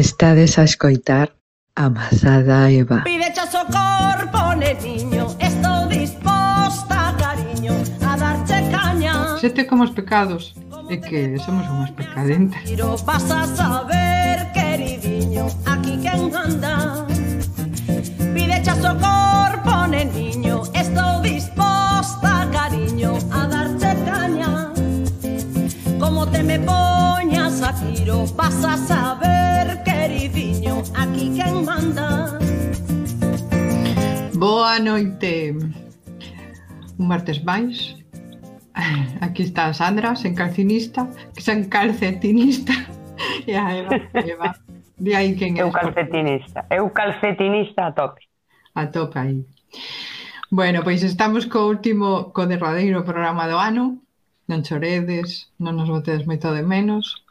[0.00, 1.36] Estades a escoitar
[1.76, 3.02] Amazada Eva.
[3.04, 9.36] Pide socor, pone niño, estou disposta, cariño, a darche caña.
[9.38, 10.54] Sete como os pecados,
[10.88, 12.64] é que somos unhas pecadentas.
[13.04, 17.04] Vas a saber, queridinho, aquí quen anda.
[18.32, 23.59] Pide socor, pone niño, estou disposta, cariño, a dar
[26.20, 32.38] como te me poñas a tiro, vas a saber, queridinho, aquí quen manda.
[34.34, 35.56] Boa noite.
[36.98, 37.96] Un martes máis.
[39.20, 42.72] Aquí está a Sandra, sen calcinista, que sen calcetinista.
[43.46, 44.56] E a Eva, Eva.
[44.96, 45.62] De aí quen é.
[45.62, 46.64] Eu calcetinista.
[46.68, 48.28] Eu calcetinista a tope.
[48.74, 49.44] A tope aí.
[50.50, 54.00] Bueno, pois estamos co último, co derradeiro programa do ano,
[54.50, 57.22] non choredes, non nos botedes moito de menos.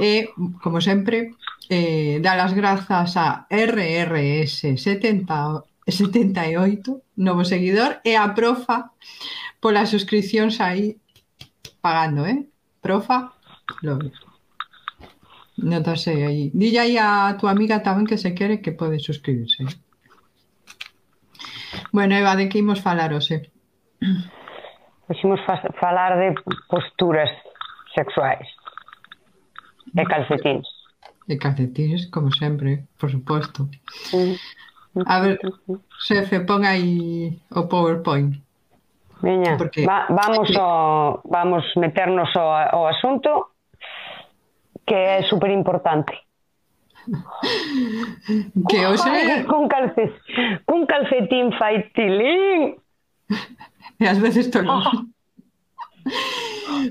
[0.00, 0.32] E,
[0.64, 1.36] como sempre,
[1.68, 8.92] eh, dar as grazas a RRS70 78, novo seguidor, e a profa
[9.60, 10.96] polas suscripcións aí
[11.84, 12.48] pagando, eh?
[12.80, 13.36] Profa,
[13.82, 14.08] love.
[15.60, 16.44] Non te sei aí.
[16.56, 19.68] Dille aí a túa amiga tamén que se quere que pode suscribirse.
[21.92, 23.52] Bueno, Eva, de que imos falar hoxe?
[24.00, 24.39] Eh?
[25.10, 25.40] Deiximos
[25.80, 27.28] falar de posturas
[27.92, 28.46] sexuais
[29.92, 30.68] e calcetins.
[31.28, 33.68] E calcetines, como sempre, por suposto.
[35.06, 35.40] A ver,
[36.06, 38.38] xefe, pon aí o PowerPoint.
[39.20, 39.82] Veña, Porque...
[39.84, 43.50] va, vamos, ao, vamos meternos ao, ao asunto
[44.86, 46.14] que é super importante.
[48.70, 49.42] Que hoxe...
[49.50, 50.14] Con, calces,
[50.70, 52.78] con calcetín fai tilín.
[54.02, 54.48] e ás veces.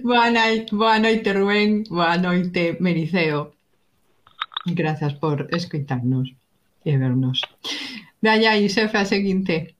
[0.04, 3.56] Boa noite, boa noite Rubén, boa noite Mericeo.
[4.66, 6.30] Grazas por escoitarnos
[6.86, 7.42] e vernos.
[8.22, 9.74] Dalle aí, xefe, a seguinte.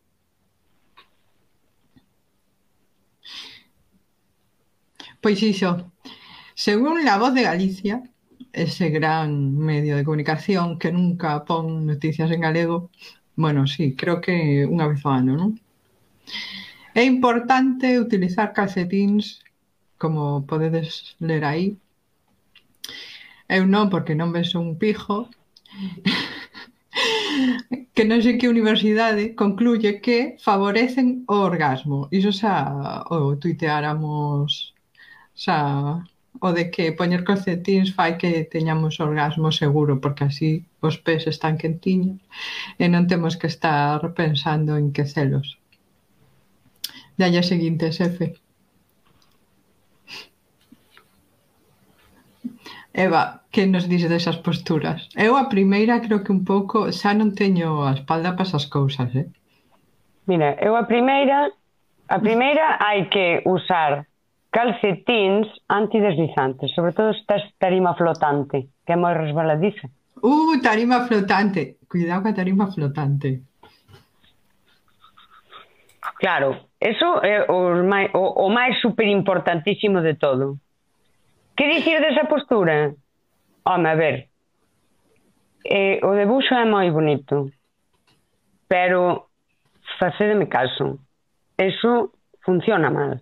[5.22, 5.92] Pois iso,
[6.56, 8.02] según La Voz de Galicia,
[8.54, 12.90] ese gran medio de comunicación que nunca pon noticias en galego,
[13.36, 15.52] bueno, sí, creo que unha vez ao ano, non?
[17.02, 19.40] É importante utilizar calcetins,
[20.02, 21.68] como podedes ler aí.
[23.58, 25.18] Eu non, porque non ves un pijo.
[27.96, 30.18] que non sei que universidade concluye que
[30.48, 32.00] favorecen o orgasmo.
[32.20, 32.56] Iso xa
[33.16, 34.52] o tuiteáramos
[35.44, 35.60] xa
[36.48, 40.52] o de que poñer calcetins fai que teñamos orgasmo seguro, porque así
[40.88, 42.20] os pés están quentiños
[42.76, 45.59] e non temos que estar pensando en que celos.
[47.20, 48.40] Dalle a seguinte, xefe.
[52.94, 55.10] Eva, que nos dis desas posturas?
[55.28, 59.12] Eu a primeira creo que un pouco xa non teño a espalda para esas cousas,
[59.20, 59.28] eh?
[60.32, 61.52] Mira, eu a primeira,
[62.08, 64.08] a primeira hai que usar
[64.56, 69.92] calcetins antideslizantes, sobre todo se tes tarima flotante, que é moi resbaladiza.
[70.24, 71.84] Uh, tarima flotante.
[71.92, 73.44] Cuidado ca tarima flotante.
[76.20, 80.60] Claro, Eso é o, máis, o, o máis superimportantísimo de todo.
[81.56, 82.96] Que dicir desa postura?
[83.68, 84.30] Home, a ver,
[85.66, 87.52] eh, o debuxo é moi bonito,
[88.68, 89.28] pero
[90.00, 91.00] facedeme caso,
[91.58, 93.20] eso funciona mal.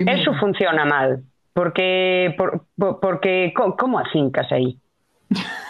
[0.00, 1.20] Eso funciona mal,
[1.52, 2.64] porque, por,
[3.00, 4.78] porque como afincas aí?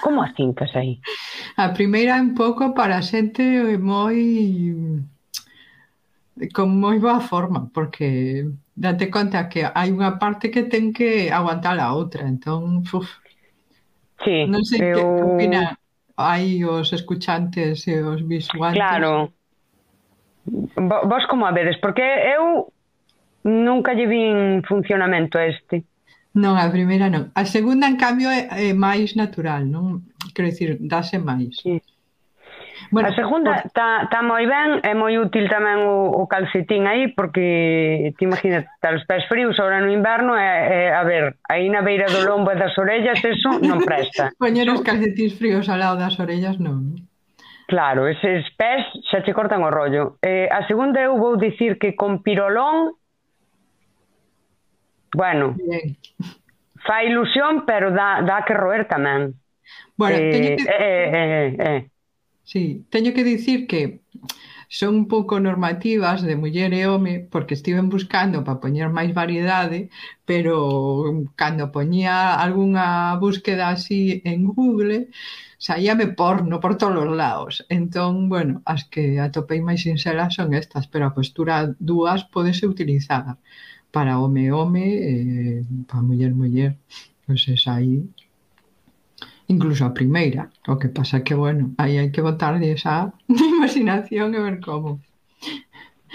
[0.00, 1.00] Como afincas aí?
[1.56, 3.43] A primeira é un pouco para xente
[3.79, 4.17] moi
[6.50, 11.78] con moi boa forma, porque date conta que hai unha parte que ten que aguantar
[11.78, 13.06] a outra, entón, uf.
[14.25, 14.97] Sí, non sei eu...
[14.98, 15.78] que opina
[16.19, 18.81] hai os escuchantes e os visuantes.
[18.81, 19.31] Claro.
[20.47, 21.78] Vos como a vedes?
[21.78, 22.72] Porque eu
[23.44, 25.86] nunca lle vin funcionamento a este.
[26.32, 27.28] Non, a primeira non.
[27.36, 30.08] A segunda, en cambio, é, é máis natural, non?
[30.32, 31.61] Quero dicir, dase máis.
[31.61, 31.76] Sí.
[32.90, 34.23] Bueno, a segunda está por...
[34.25, 39.05] moi ben, é moi útil tamén o, o calcetín aí, porque ti imagínate, tá os
[39.05, 42.56] pés fríos ahora no inverno, é, é, a ver, aí na beira do lombo e
[42.56, 44.32] das orellas, eso non presta.
[44.43, 46.96] Poñer os calcetins fríos ao lado das orellas, non.
[47.69, 50.19] Claro, eses pés xa che cortan o rollo.
[50.20, 52.93] Eh, a segunda eu vou dicir que con pirolón,
[55.14, 55.96] bueno, Bien.
[56.84, 59.38] fa ilusión, pero dá, dá que roer tamén.
[59.96, 60.64] Bueno, eh, teño que...
[60.64, 61.92] Eh, eh, eh, eh.
[62.44, 64.03] Sí, teño que dicir que
[64.69, 69.81] son un pouco normativas de muller e home porque estiven buscando para poñer máis variedade,
[70.31, 70.55] pero
[71.41, 72.17] cando poñía
[72.47, 74.97] algunha búsqueda así en Google,
[75.67, 77.53] saíame porno por todos os lados.
[77.69, 81.55] Entón, bueno, as que atopei máis sinceras son estas, pero a postura
[81.91, 83.33] dúas pode ser utilizada
[83.94, 86.73] para home home eh, para muller muller.
[87.27, 88.09] Pois esa aí
[89.52, 90.49] incluso a primeira.
[90.66, 95.04] O que pasa que, bueno, aí hai que botar esa imaginación e ver como.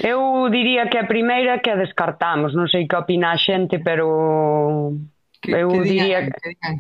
[0.02, 4.94] Eu diría que a primeira que a descartamos, non sei que opina a xente, pero
[5.42, 6.48] que, eu que diría digan, que...
[6.54, 6.76] digan.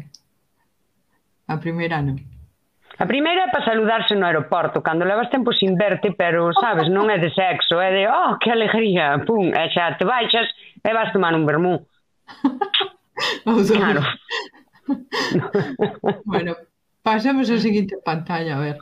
[1.47, 2.17] a primeira non.
[2.97, 7.13] A primeira é para saludarse no aeroporto, cando levas tempo sin verte, pero, sabes, non
[7.13, 10.49] é de sexo, é de, oh, que alegría, pum, e xa te baixas
[10.81, 11.85] e vas tomar un vermú.
[13.45, 14.01] claro.
[16.25, 16.55] bueno,
[17.03, 18.77] pasamos a seguinte pantalla, a ver.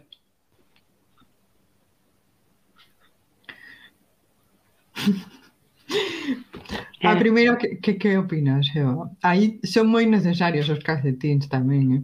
[7.04, 9.12] A ah, primeira, que, que, que opinas, Eva?
[9.22, 12.04] Aí son moi necesarios os calcetins tamén, eh?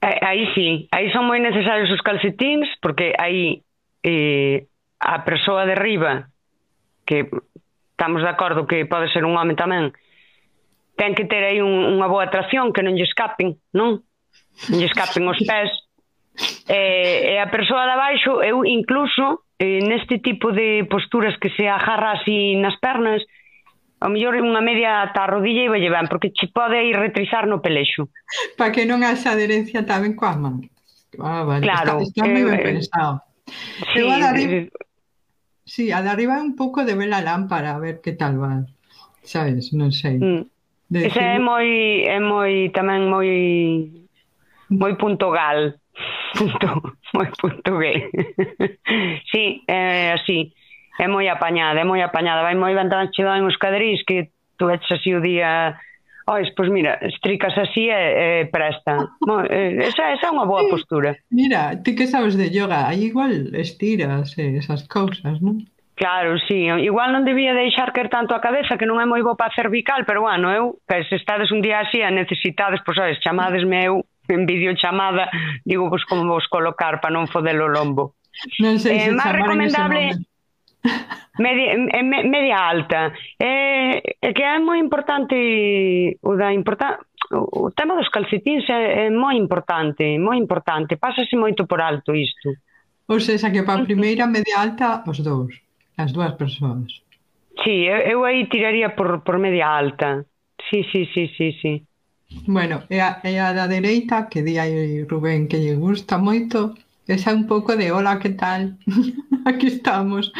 [0.00, 3.62] Aí sí, aí son moi necesarios os calcetins porque aí
[4.02, 4.64] eh,
[5.00, 6.28] a persoa de riba
[7.04, 7.28] que
[7.92, 9.92] estamos de acordo que pode ser un home tamén,
[11.00, 14.04] ten que ter aí un, unha boa atracción que non lle escapen, non?
[14.68, 15.72] Non lle escapen os pés.
[16.68, 21.64] E, e a persoa de abaixo, eu incluso eh, neste tipo de posturas que se
[21.64, 23.24] agarra así nas pernas,
[24.00, 27.48] ao mellor unha media ata a rodilla e vai ben, porque che pode ir retrizar
[27.48, 28.12] no pelexo.
[28.60, 30.64] Para que non haxa adherencia tamén coa man.
[31.16, 31.64] Ah, vale.
[31.64, 32.04] Claro.
[32.04, 33.24] Está, está eh, moi ben eh, pensado.
[33.92, 34.68] Sí, eu a de arriba, eh,
[35.64, 38.64] sí, a de arriba un pouco de ver a lámpara, a ver que tal va.
[39.24, 40.16] Sabes, non sei.
[40.16, 40.59] Mm.
[40.90, 41.66] De Ese é moi
[42.02, 43.30] é moi tamén moi
[44.74, 45.78] moi punto gal.
[46.34, 46.66] Punto,
[47.14, 48.10] moi punto gay.
[49.30, 50.50] sí, é así.
[50.98, 52.42] É moi apañada, é moi apañada.
[52.42, 55.78] Vai moi ben tan che en os cadrís que tú eches así o día
[56.30, 59.10] Ois, pois mira, estricas así eh, eh, e, e presta.
[59.26, 61.18] Mo, e, esa, esa é unha boa postura.
[61.34, 65.66] Mira, ti que sabes de yoga, aí igual estiras e esas cousas, non?
[66.00, 69.36] Claro, sí, igual non debía deixar caer tanto a cabeza que non é moi bo
[69.36, 73.20] para cervical, pero bueno, eu, que se estades un día así a necesitades, pois sabes,
[73.20, 75.28] chamadesme eu en videochamada,
[75.60, 78.16] digo vos como vos colocar para non foder o lombo.
[78.64, 80.24] Non sei eh, se eh, máis recomendable
[81.36, 83.12] media, me, media alta.
[83.36, 86.96] É, eh, é que é moi importante o da importa,
[87.28, 90.96] o tema dos calcetins é, é moi importante, moi importante.
[90.96, 92.56] Pásase moito por alto isto.
[93.04, 95.68] Pois Ou seja, que para a primeira media alta os dous.
[96.00, 96.88] As dúas persoas.
[97.62, 100.24] Sí, eu, eu aí tiraría por, por media alta.
[100.70, 101.84] Sí, sí, sí, sí, sí.
[102.46, 106.72] Bueno, e a, e a da dereita, que di aí Rubén que lle gusta moito,
[107.04, 108.78] esa é un pouco de hola, que tal?
[109.50, 110.32] Aquí estamos.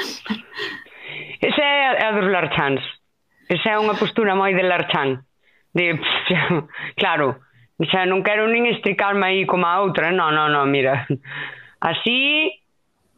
[1.41, 2.81] Esa é a, a dos larchans.
[3.51, 5.21] Esa é unha postura moi de larchan.
[5.77, 6.31] De, pff,
[7.01, 7.43] claro,
[7.85, 10.09] xa non quero nin estricarme aí como a outra.
[10.15, 11.05] Non, non, non, mira.
[11.83, 12.49] Así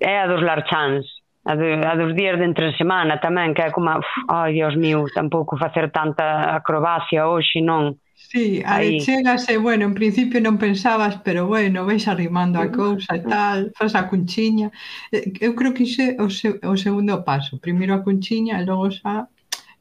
[0.01, 3.71] é a dos larchans a, de, a dos días de entre semana tamén, que é
[3.75, 7.99] como, uf, oh, Dios mío, tampouco facer tanta acrobacia hoxe, non?
[8.15, 13.23] Sí, aí chegase, bueno, en principio non pensabas, pero bueno, vais arrimando a cousa e
[13.27, 14.71] tal, faz a cunchiña.
[15.11, 18.87] Eh, eu creo que ixe o, se, o segundo paso, primeiro a cunchiña e logo
[18.95, 19.27] xa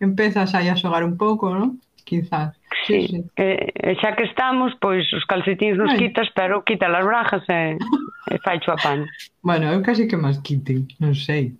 [0.02, 1.78] empezas aí a xogar un pouco, non?
[2.06, 2.56] quizás.
[2.88, 3.24] Sí, sí.
[3.38, 5.98] E, e eh, eh, xa que estamos, pois os calcetins nos Ai.
[5.98, 7.78] quitas, pero quita as brajas e,
[8.32, 9.06] e faicho a pan.
[9.44, 11.58] Bueno, eu casi que máis quiten, non sei.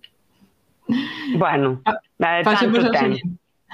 [1.34, 3.10] Bueno, ah, de tanto pasemos ten.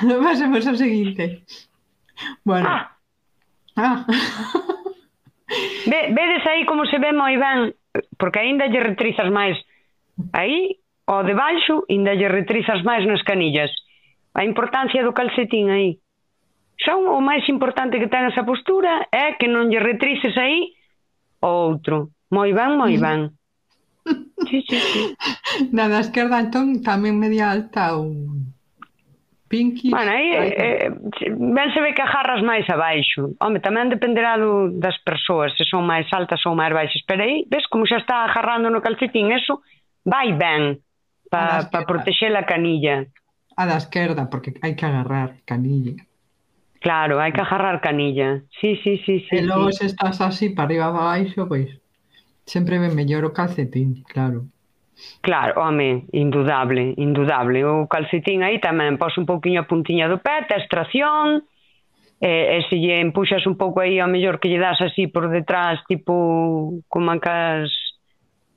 [0.01, 1.45] Ao pasemos ao seguinte.
[2.45, 2.69] Bueno.
[2.69, 2.97] Ah.
[3.77, 4.05] ah.
[5.87, 7.73] Ve, vedes aí como se ve moi ben,
[8.21, 9.57] porque aínda lle retrizas máis
[10.37, 10.77] aí,
[11.09, 13.73] o de baixo, aínda lle retrizas máis nas canillas.
[14.37, 15.97] A importancia do calcetín aí.
[16.79, 20.75] Son o máis importante que ten esa postura é que non lle retrices aí
[21.43, 22.15] o outro.
[22.31, 23.03] Moi ben, moi mm.
[23.03, 23.21] ben.
[24.49, 25.03] Sí, sí, sí.
[25.75, 28.49] Na da esquerda, entón, tamén media alta un
[29.49, 29.91] Pinky.
[29.91, 30.91] Bueno, aí eh, eh,
[31.31, 33.33] ben se ve que agarras máis abaixo.
[33.41, 37.01] Home, tamén dependerá do, das persoas, se son máis altas ou máis baixas.
[37.09, 39.65] Pero aí, ves como xa está agarrando no calcetín, eso
[40.05, 40.85] vai ben
[41.33, 43.09] para pa, pa protexer a canilla.
[43.57, 45.97] A da esquerda, porque hai que agarrar canilla.
[46.81, 48.47] Claro, hai que agarrar canilla.
[48.61, 49.35] Sí, sí, sí, sí.
[49.35, 49.83] E logo sí.
[49.83, 51.75] se estás así para arriba abaixo, pois
[52.47, 54.47] sempre ben mellor o calcetín, claro.
[55.21, 57.65] Claro, home, indudable, indudable.
[57.65, 61.43] O calcetín aí tamén pos un pouquiño a puntiña do pé, tes tracción,
[62.23, 65.31] e, e se lle empuxas un pouco aí, ao mellor que lle das así por
[65.31, 67.71] detrás, tipo como as,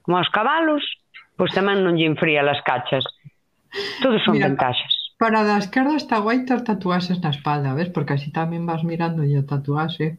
[0.02, 0.82] como aos cabalos,
[1.38, 3.06] pois tamén non lle enfría as cachas.
[4.02, 5.01] Todos son Mira, ventaxas.
[5.22, 7.94] Para da esquerda está guai ter tatuaxes na espalda, ves?
[7.94, 10.18] Porque así tamén vas mirando o tatuaxe.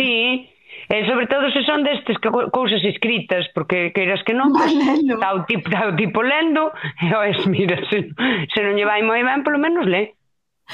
[0.00, 0.48] Sí,
[0.88, 5.36] e sobre todo se son destes que, cousas escritas, porque queiras que non, pues, está,
[5.36, 6.72] o tipo, está o tipo lendo,
[7.04, 8.16] e oes, mira, se,
[8.48, 10.16] se non lle vai moi ben, polo menos le.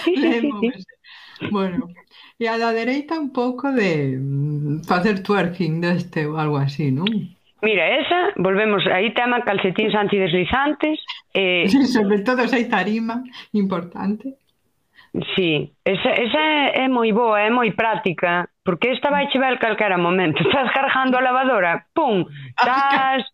[0.06, 0.70] Sí, sí, sí, sí.
[1.50, 1.90] Bueno,
[2.38, 7.34] e a da dereita un pouco de mm, facer twerking deste ou algo así, non?
[7.66, 11.00] Mira, esa, volvemos, aí tema calcetíns antideslizantes.
[11.34, 11.66] Eh...
[11.72, 14.38] Sí, sobre todo esa tarima importante.
[15.34, 19.98] Sí, esa, esa é, é moi boa, é moi práctica, porque esta vai chegar calquera
[19.98, 20.38] momento.
[20.46, 22.22] Estás cargando a lavadora, pum,
[22.54, 23.24] estás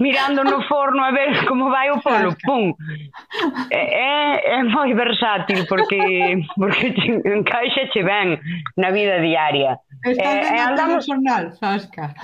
[0.00, 2.74] mirando no forno a ver como vai o polo, pum.
[3.70, 6.94] É, é moi versátil porque porque
[7.30, 8.40] encaixa che ben
[8.74, 9.78] na vida diaria.
[10.02, 11.06] Estás eh, eh andamos...
[11.06, 12.14] jornal, Sasca.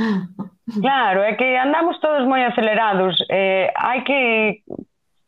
[0.64, 4.64] Claro, é que andamos todos moi acelerados, eh, hai que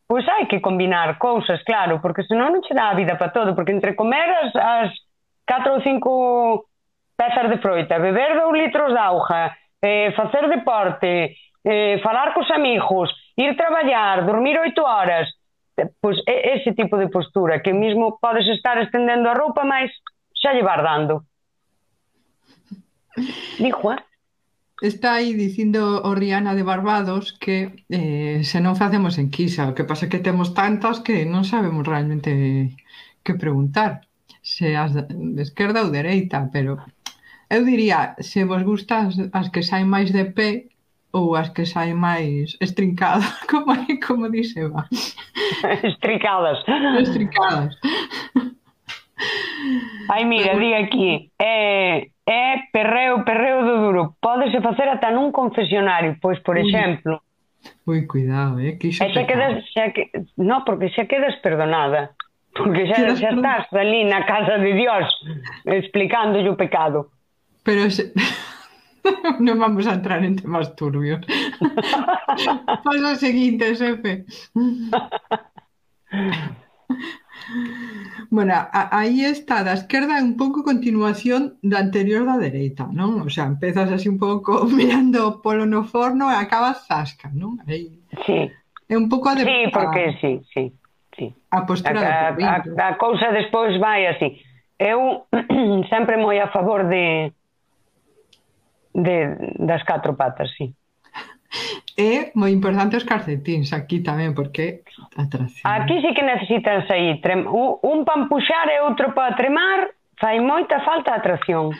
[0.07, 3.53] pois hai que combinar cousas, claro, porque senón non che dá a vida para todo,
[3.53, 4.89] porque entre comer as, as
[5.45, 6.65] 4 ou 5
[7.13, 9.53] pezas de froita, beber 2 litros de auga,
[9.83, 15.27] eh, facer deporte, eh, falar cos amigos, ir traballar, dormir 8 horas,
[15.77, 19.91] eh, pois é ese tipo de postura, que mismo podes estar estendendo a roupa, mas
[20.33, 21.27] xa llevar dando.
[23.61, 24.06] Dijo, eh?
[24.81, 29.89] Está aí dicindo o Rihanna de Barbados que eh, se non facemos enquisa, o que
[29.89, 32.77] pasa é que temos tantas que non sabemos realmente
[33.25, 34.05] que preguntar,
[34.45, 36.77] se as de esquerda ou dereita, pero
[37.49, 40.69] eu diría, se vos gustas as que saen máis de pé
[41.09, 43.73] ou as que saen máis estrincadas, como,
[44.05, 44.85] como dixe Eva.
[45.81, 46.61] Estricadas.
[47.01, 47.73] Estricadas.
[50.09, 54.15] Ai, mira, di aquí, é, é perreo, perreo do duro.
[54.21, 57.21] Pódese facer ata nun confesionario, pois, por exemplo.
[57.87, 58.77] Ui, cuidado, eh?
[58.77, 62.11] que xa, xa quedas, xa que, no, porque xa quedas perdonada.
[62.53, 65.05] Porque xa, quedas xa estás ali na casa de Dios
[65.65, 67.09] explicándolle o pecado.
[67.63, 68.13] Pero se...
[69.45, 71.25] non vamos a entrar en temas turbios.
[72.85, 74.23] Pasa o seguinte, xefe.
[78.29, 83.23] Bueno, a, aí está, da esquerda é un pouco continuación da anterior da dereita, non?
[83.23, 87.59] O sea, empezas así un pouco mirando o polo no forno e acabas zasca, non?
[87.63, 88.03] Aí.
[88.27, 88.51] Sí.
[88.87, 89.43] É un pouco a de...
[89.43, 90.63] Sí, porque sí, sí,
[91.17, 91.27] sí.
[91.51, 94.43] A postura a, do a, a, a cousa despois vai así.
[94.79, 95.25] Eu
[95.91, 97.31] sempre moi a favor de,
[98.93, 99.17] de
[99.59, 100.76] das catro patas, sí
[101.97, 104.85] é moi importante os calcetins aquí tamén, porque
[105.17, 105.65] atracción.
[105.65, 107.17] Aquí sí que necesitanse aí.
[107.81, 109.89] Un para empuxar e outro para tremar,
[110.21, 111.73] fai moita falta a atracción.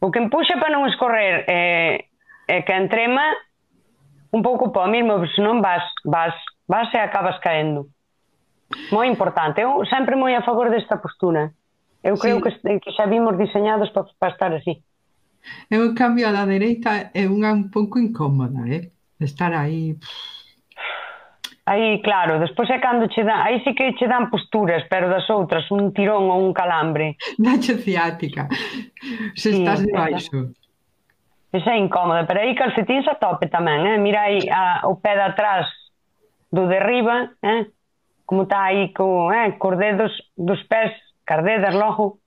[0.00, 2.08] O que empuxa para non escorrer é,
[2.48, 3.36] é que entrema
[4.32, 6.32] un pouco para o mesmo, senón vas, vas,
[6.64, 7.92] vas e acabas caendo.
[8.88, 9.60] Moi importante.
[9.60, 11.52] Eu sempre moi a favor desta postura.
[12.00, 12.56] Eu creo sí.
[12.64, 14.80] que, que xa vimos diseñados para, para estar así.
[15.68, 18.92] É un cambio da dereita é unha un pouco incómoda, eh?
[19.24, 19.96] estar aí...
[21.66, 25.28] Aí, claro, despois é cando che dan, aí sí que che dan posturas, pero das
[25.30, 27.14] outras, un tirón ou un calambre.
[27.38, 28.48] Nacho ciática,
[29.36, 30.50] se sí, estás debaixo.
[31.52, 33.98] Esa é incómoda, pero aí calcetín a tope tamén, eh?
[33.98, 35.66] mira aí a, o pé de atrás
[36.50, 37.70] do de riba, eh?
[38.26, 39.54] como está aí co, eh?
[39.58, 42.18] cos dedos dos pés, cardedas logo,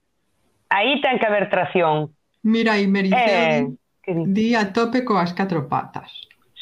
[0.69, 2.15] aí ten que haber tracción.
[2.43, 3.67] Mira aí, eh,
[4.03, 6.11] que eh, di a tope coas catro patas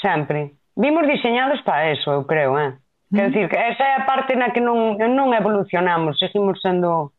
[0.01, 0.53] sempre.
[0.75, 2.73] Vimos diseñados para eso, eu creo, eh?
[3.13, 7.11] Quer dicir, que esa é a parte na que non, non evolucionamos, seguimos sendo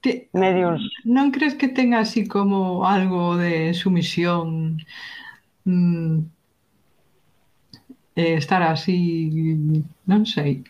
[0.00, 0.78] Te, medios...
[1.02, 4.78] Non crees que ten así como algo de sumisión
[5.66, 6.22] mm,
[8.14, 9.58] eh, estar así,
[10.06, 10.62] non sei.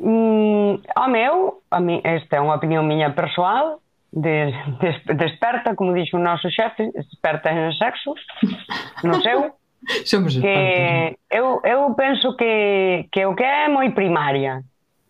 [0.00, 3.84] Mm, a meu, a mi, esta é unha opinión miña persoal,
[4.16, 4.48] de,
[4.80, 8.16] de, desperta, como dixo o noso xefe, desperta en sexos,
[9.04, 9.52] non seu,
[10.04, 14.62] Somos que eu, eu penso que, que o que é moi primaria,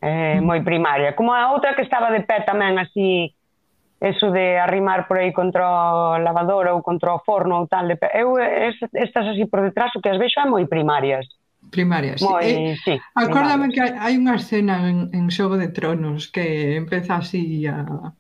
[0.02, 1.12] eh, moi primaria.
[1.14, 3.32] Como a outra que estaba de pé tamén así,
[4.00, 7.88] eso de arrimar por aí contra o lavador ou contra o forno ou tal.
[7.88, 8.12] De pé.
[8.14, 11.24] Eu es, estas así por detrás, o que as vexo é moi primarias.
[11.66, 13.74] Primarias, moi, eh, sí, Acórdame primarias.
[13.74, 18.12] que hai, hai unha escena en, en Xogo de Tronos que empeza así a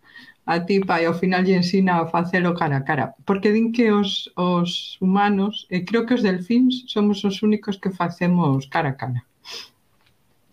[0.46, 3.14] a tipa e ao final lle ensina a facelo cara a cara.
[3.26, 7.90] Porque din que os, os humanos, e creo que os delfíns, somos os únicos que
[7.90, 9.20] facemos cara a cara.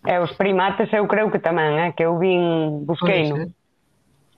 [0.04, 3.36] E os primates eu creo que tamén, eh, que eu vin, busquei no.
[3.38, 3.64] Pois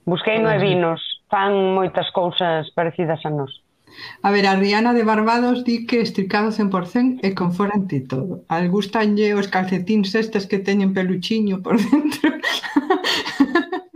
[0.07, 3.51] busquei no e pois vinos, fan moitas cousas parecidas a nos.
[4.21, 8.45] A ver, a Rihanna de Barbados di que estricado 100% e con fora ti todo.
[8.47, 12.29] Al gustanlle os calcetíns estes que teñen peluchiño por dentro.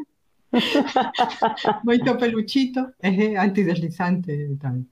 [1.88, 4.84] Moito peluchito e antideslizante e tal.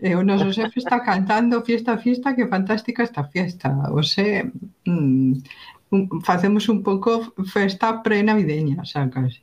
[0.00, 3.68] E o noso xefe está cantando fiesta, fiesta, que fantástica esta fiesta.
[3.92, 4.50] O xe,
[4.86, 5.32] mm,
[5.92, 9.42] un, facemos un pouco festa pre-navideña, xa casi.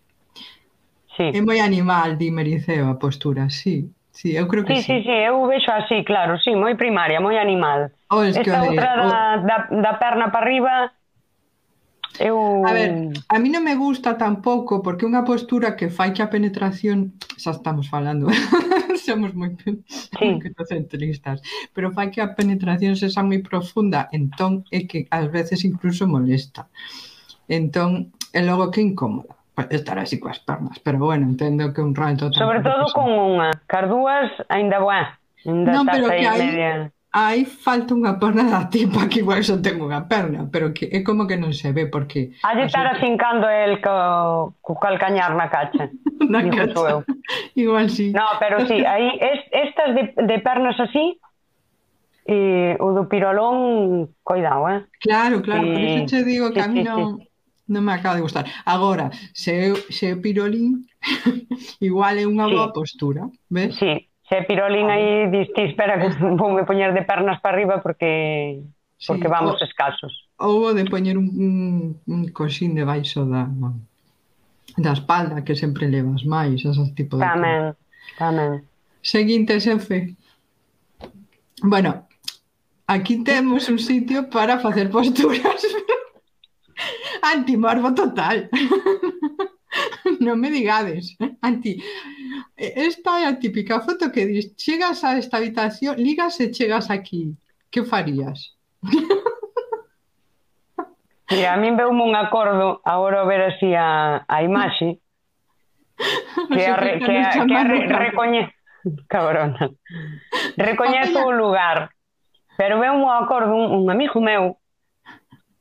[1.16, 1.28] Sí.
[1.34, 3.90] É moi animal, di Mericeo, a postura, sí.
[4.18, 4.82] Sí, eu creo que sí.
[4.82, 7.94] Sí, sí, sí, eu vexo así, claro, sí, moi primaria, moi animal.
[8.10, 9.10] O, es Esta que, outra o...
[9.14, 10.74] da, da, da perna para arriba
[12.20, 12.66] Eu...
[12.66, 16.32] A ver, a mí non me gusta tampouco porque unha postura que fai que a
[16.34, 18.28] penetración xa estamos falando
[19.06, 19.78] somos moi, sí.
[20.18, 21.46] moi centristas
[21.78, 26.10] pero fai que a penetración se xa moi profunda entón é que ás veces incluso
[26.10, 26.66] molesta
[27.46, 29.38] entón é logo que incómoda
[29.70, 32.32] estar así coas pernas, pero bueno, entendo que un rato...
[32.32, 35.18] Sobre todo con unha, cardúas, ainda boa.
[35.42, 39.58] Ainda non, pero que aí, media aí falta unha perna da tipa que igual só
[39.58, 42.36] ten unha perna, pero que é como que non se ve porque...
[42.44, 45.90] Ha de estar afincando el co, co calcañar na cacha.
[46.34, 46.78] na cacha.
[46.78, 47.00] Eu.
[47.56, 48.12] Igual sí.
[48.12, 51.18] No, pero sí, aí es, estas de, de pernas así,
[52.28, 54.84] e o do pirolón, coidado, eh?
[55.00, 55.72] Claro, claro, e...
[55.72, 57.24] por iso che digo que sí, a mí sí, non...
[57.24, 57.28] Sí.
[57.68, 58.48] Non me acaba de gustar.
[58.64, 60.88] Agora, se, se pirolín,
[61.84, 62.56] igual é unha sí.
[62.56, 63.76] boa postura, ves?
[63.76, 68.60] Sí, Se Pirolín aí distís, espera que voume poñer de pernas para arriba porque
[68.98, 70.28] sí, porque vamos o, escasos.
[70.38, 71.56] Ou de poñer un, un,
[72.08, 73.48] un coxín debaixo da
[74.78, 77.74] da espalda que sempre levas máis, esas tipo de Tamén,
[78.20, 78.68] tamén.
[79.02, 80.14] Seguinte, xefe.
[81.64, 82.06] Bueno,
[82.86, 85.64] aquí temos un sitio para facer posturas
[87.24, 88.50] antimorbo total.
[90.26, 91.82] non me digades, anti,
[92.56, 97.36] esta é a típica foto que dis, chegas a esta habitación, ligas e chegas aquí,
[97.70, 98.56] que farías?
[101.30, 105.04] Sí, a min veu un acordo agora ver así a, a imaxe
[106.54, 108.54] que a, re, que a, que a re, recoñe...
[109.08, 109.70] cabrona
[110.56, 111.92] recoñezo o lugar
[112.56, 114.56] pero veu un acordo un, un amigo meu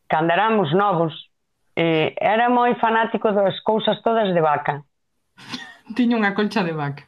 [0.06, 1.25] cando éramos novos
[1.76, 4.82] eh, era moi fanático das cousas todas de vaca.
[5.94, 7.04] Tiña unha colcha de vaca.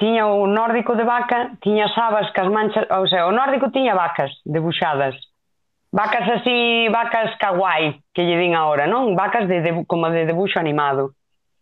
[0.00, 3.92] Tiña o nórdico de vaca, tiña sabas que as manchas, ou sea, o nórdico tiña
[3.92, 5.14] vacas debuxadas.
[5.92, 9.12] Vacas así, vacas kawaii, que lle din agora, non?
[9.12, 11.12] Vacas de, de como de debuxo animado.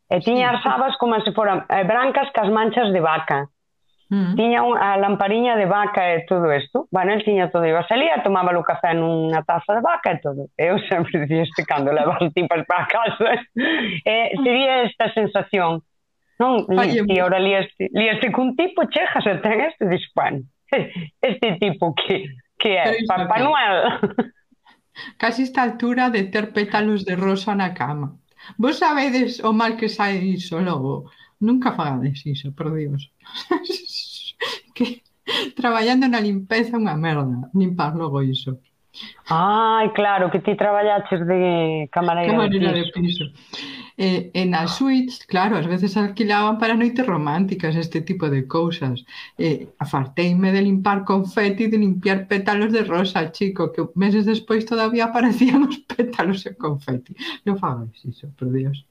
[0.06, 3.50] E tiña as sabas como se foran eh, brancas cas manchas de vaca.
[4.08, 4.36] Mm.
[4.36, 6.86] Tiña a lampariña de vaca e todo isto.
[6.90, 7.66] Bueno, el tiña todo.
[7.66, 10.46] Iba a salía, tomaba o café nunha taza de vaca e todo.
[10.56, 13.42] Eu sempre dicía este cando levas tipas para casa.
[14.06, 15.82] Eh, sería esta sensación.
[16.38, 20.44] Non, Ai, e agora lieste, lieste cun tipo, chejas e ten este dispan.
[21.22, 24.02] Este tipo que, que é Papá Noel.
[25.18, 28.18] Casi esta altura de ter pétalos de rosa na cama.
[28.58, 33.10] Vos sabedes o mal que sai iso logo nunca fagades iso, por Dios.
[34.74, 35.02] que
[35.56, 38.60] traballando na limpeza unha merda, limpar logo iso.
[39.28, 43.24] Ai, claro, que ti traballaches de camareira, camareira de piso.
[43.24, 43.76] De piso.
[43.98, 49.04] E, e na suites, claro, ás veces alquilaban para noites románticas este tipo de cousas.
[49.40, 55.08] E afarteime de limpar confeti, de limpiar pétalos de rosa, chico, que meses despois todavía
[55.08, 57.16] aparecían os pétalos e confeti.
[57.48, 58.84] Non fagáis iso, por Dios.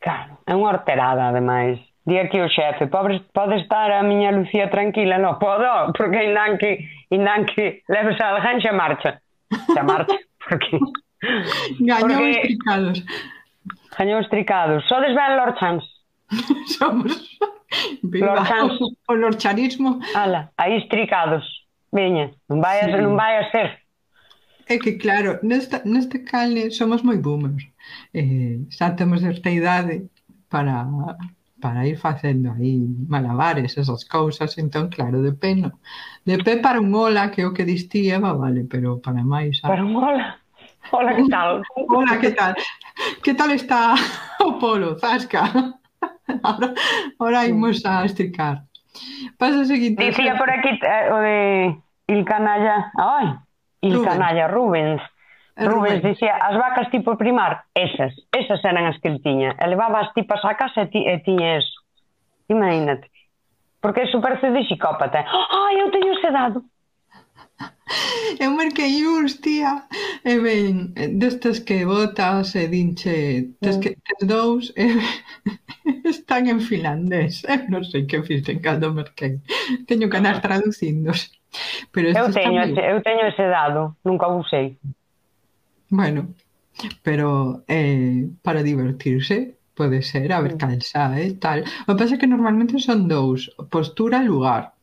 [0.00, 1.78] Claro, é unha horterada, ademais.
[2.08, 5.18] Di aquí o xefe, pobre, pode estar a miña Lucía tranquila?
[5.20, 9.20] Non, podo, porque indan que, indan que leves a alguén xa marcha.
[9.74, 10.80] Xa marcha, porque...
[11.82, 12.40] Gañou porque...
[12.40, 12.96] estricados.
[13.92, 14.80] Gañou estricados.
[14.88, 15.84] Sodes ben lorchans.
[16.78, 17.12] Somos...
[18.02, 18.80] Lorchans.
[18.80, 20.00] O lorchanismo.
[20.14, 21.44] Ala, aí estricados.
[21.92, 22.96] Veña, non vai a, sí.
[23.00, 23.80] non vai a ser.
[24.68, 27.64] É que claro, nesta, neste cale somos moi boomers.
[28.12, 29.94] Eh, xa temos esta idade
[30.52, 30.84] para,
[31.62, 32.76] para ir facendo aí
[33.08, 35.70] malabares, esas cousas, entón, claro, de pé no.
[36.28, 39.60] De pé para un hola, que é o que distí Eva, vale, pero para máis...
[39.64, 40.36] Para un hola.
[40.92, 41.62] Hola, que tal?
[41.88, 42.54] Hola, que tal?
[43.22, 43.94] Que tal está
[44.40, 45.44] o polo, Zasca?
[46.44, 46.74] Ahora,
[47.18, 48.62] ahora imos a esticar.
[49.38, 50.04] Pasa o seguinte...
[50.04, 51.38] Dicía por aquí eh, o de
[52.06, 52.92] Il Canalla.
[52.94, 53.40] Ai,
[53.80, 55.02] e canalla Rubens.
[55.58, 56.14] Rubens Rubén.
[56.14, 59.58] dicía, as vacas tipo primar, esas, esas eran as que el tiña.
[59.58, 61.82] E levaba as tipas á casa e, ti, e tiña eso.
[62.46, 63.10] Imagínate.
[63.82, 65.26] Porque eso parece de psicópata.
[65.26, 66.62] Ai, eu teño sedado.
[68.38, 69.88] Eu marquei uns, tía,
[70.24, 74.00] e ben, eh, destes que botas e dinche, tes, que, mm.
[74.06, 75.02] tes dous, e, eh,
[76.04, 77.42] están en finlandés.
[77.44, 79.40] Eu non sei que fixen cando marquei.
[79.88, 81.32] Teño que andar traducindos.
[81.90, 82.78] Pero eu teño, tamén...
[82.78, 84.76] eu teño ese dado, nunca usei.
[85.90, 86.36] Bueno,
[87.02, 90.60] pero eh, para divertirse, pode ser, a ver, mm.
[90.60, 91.64] calza, eh, tal.
[91.88, 94.76] O que pasa é que normalmente son dous, postura e lugar,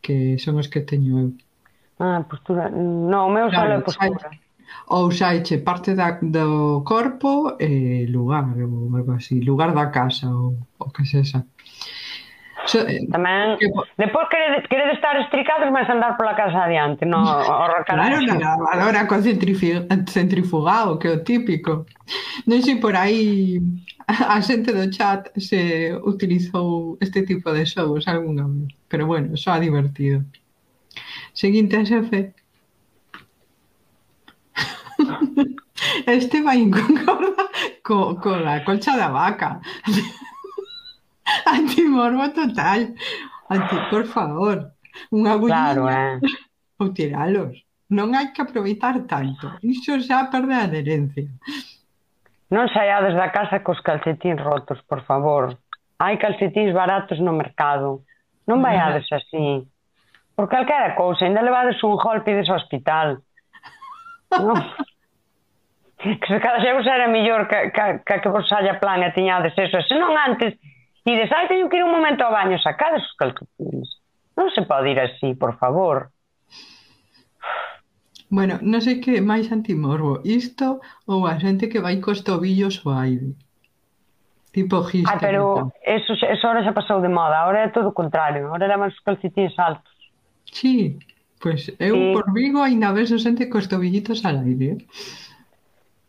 [0.00, 1.28] que son os que teño eu.
[1.98, 2.70] Ah, postura.
[2.70, 4.18] No, o meu claro, é postura.
[4.18, 4.40] Saiche,
[4.88, 10.58] ou saiche parte da, do corpo e lugar, ou algo así, lugar da casa, ou
[10.78, 11.46] o que sexa.
[12.66, 13.68] So, eh, Tamén, que,
[14.00, 19.04] depois queredes, queredes estar estricados, mas andar pola casa adiante, no, o Claro, na lavadora
[19.04, 21.84] co centrifugado, que é o típico.
[22.48, 23.60] Non sei por aí
[24.08, 29.60] a xente do chat se utilizou este tipo de xogos algunha vez, pero bueno, só
[29.60, 30.24] divertido.
[31.34, 32.32] Seguinte a xefe.
[36.06, 37.50] Este vai inconcorda
[37.82, 39.60] co, co la colcha da vaca.
[41.46, 42.94] Antimorbo total.
[43.50, 44.72] Anti, por favor.
[45.10, 45.74] Unha agullina.
[45.74, 46.20] Claro, eh.
[46.78, 47.58] Ou tiralos.
[47.90, 49.58] Non hai que aproveitar tanto.
[49.60, 51.28] Iso xa perde a adherencia.
[52.54, 55.58] Non saiades da casa cos calcetín rotos, por favor.
[55.98, 58.06] Hai calcetins baratos no mercado.
[58.46, 59.66] Non vaiades así.
[60.34, 63.22] Por calquera cousa, ainda levades un golpe ao hospital.
[64.42, 64.54] no?
[65.98, 69.54] Que se cada xeus era mellor que, que, que, que vos haya plan e tiñades
[69.56, 69.80] eso.
[69.88, 70.58] Se non antes,
[71.06, 73.88] ides, ai, teño que ir un momento ao baño, sacades os calcetines.
[74.36, 76.10] Non se pode ir así, por favor.
[78.28, 82.98] Bueno, non sei que máis antimorbo, isto ou a xente que vai cos tobillos ao
[82.98, 83.38] aire.
[84.50, 85.14] Tipo hipster.
[85.14, 88.66] Ah, pero eso, eso ahora xa pasou de moda, ahora é todo o contrario, ahora
[88.66, 89.93] levan os calcetines altos.
[90.54, 90.74] Sí,
[91.42, 92.12] pois eu sí.
[92.14, 94.70] por Vigo aínda ves xente cos tobillitos al aire.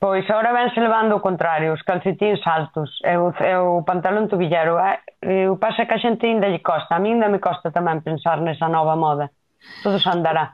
[0.04, 4.78] Pois agora vense levando o contrario, os calcetins altos e o, e o pantalón tubillero.
[4.78, 7.74] Ah, e o pasa que a xente ainda lle costa, a mí ainda me costa
[7.74, 9.34] tamén pensar nesa nova moda.
[9.82, 10.46] Todo se andará.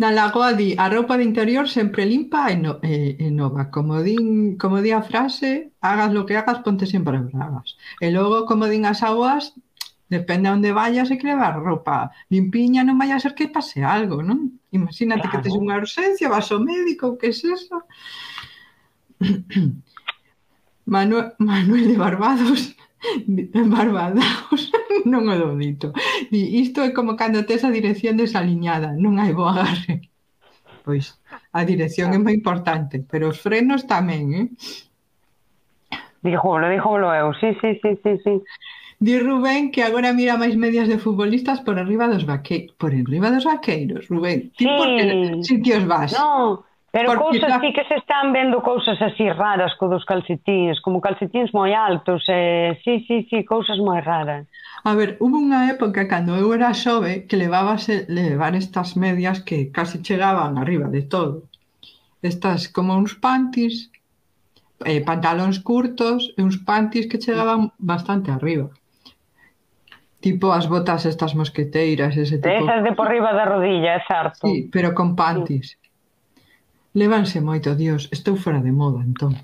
[0.00, 3.72] Na lagoa di, a roupa de interior sempre limpa e, no, e, e nova.
[3.72, 7.76] Como din, como di a frase, hagas lo que hagas, ponte sempre bragas.
[8.04, 9.56] E logo, como din as aguas,
[10.10, 13.86] Depende a onde vayas e que levar roupa limpiña, non vai a ser que pase
[13.86, 14.58] algo, non?
[14.74, 15.32] Imagínate claro.
[15.38, 17.86] que tes unha urxencia, vas ao médico, que é es eso?
[20.90, 22.74] Manuel, Manuel de Barbados
[23.54, 24.60] Barbados
[25.10, 25.94] non o dou dito.
[26.28, 30.10] Di, isto é como cando tes a dirección desaliñada, non hai bo agarre.
[30.84, 31.16] Pois,
[31.54, 34.46] a dirección é moi importante, pero os frenos tamén, eh?
[36.20, 38.34] Dijo, lo dijo lo eu, sí, sí, sí, sí, sí.
[39.00, 42.76] Di Rubén que agora mira máis medias de futbolistas por arriba dos vaqueiros.
[42.76, 44.52] Por arriba dos vaqueiros, Rubén.
[44.52, 44.76] Ti sí.
[44.76, 45.06] por que
[45.40, 46.12] sitios vas?
[46.12, 47.60] No, pero Porque cousas la...
[47.60, 52.26] sí que se están vendo cousas así raras co dos calcetines, como calcetines moi altos,
[52.28, 54.44] eh, sí, sí, sí, cousas moi raras.
[54.82, 59.40] A ver, hubo unha época cando eu era xove que levabase eh, levar estas medias
[59.46, 61.48] que casi chegaban arriba de todo.
[62.20, 63.88] Estas como uns panties,
[64.84, 68.74] eh, pantalóns curtos e uns panties que chegaban bastante arriba.
[70.20, 72.48] Tipo as botas estas mosqueteiras, ese tipo.
[72.48, 74.46] Esas de por riba da rodilla, é certo.
[74.46, 75.70] Sí, pero con panties.
[75.70, 75.90] Sí.
[76.92, 79.38] Levanse moito, dios, estou fora de moda, entón.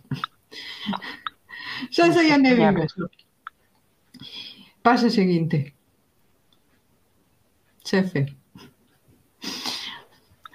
[1.94, 2.66] Xa sei a nevi.
[4.82, 5.72] Pase seguinte.
[7.86, 8.34] Chefe.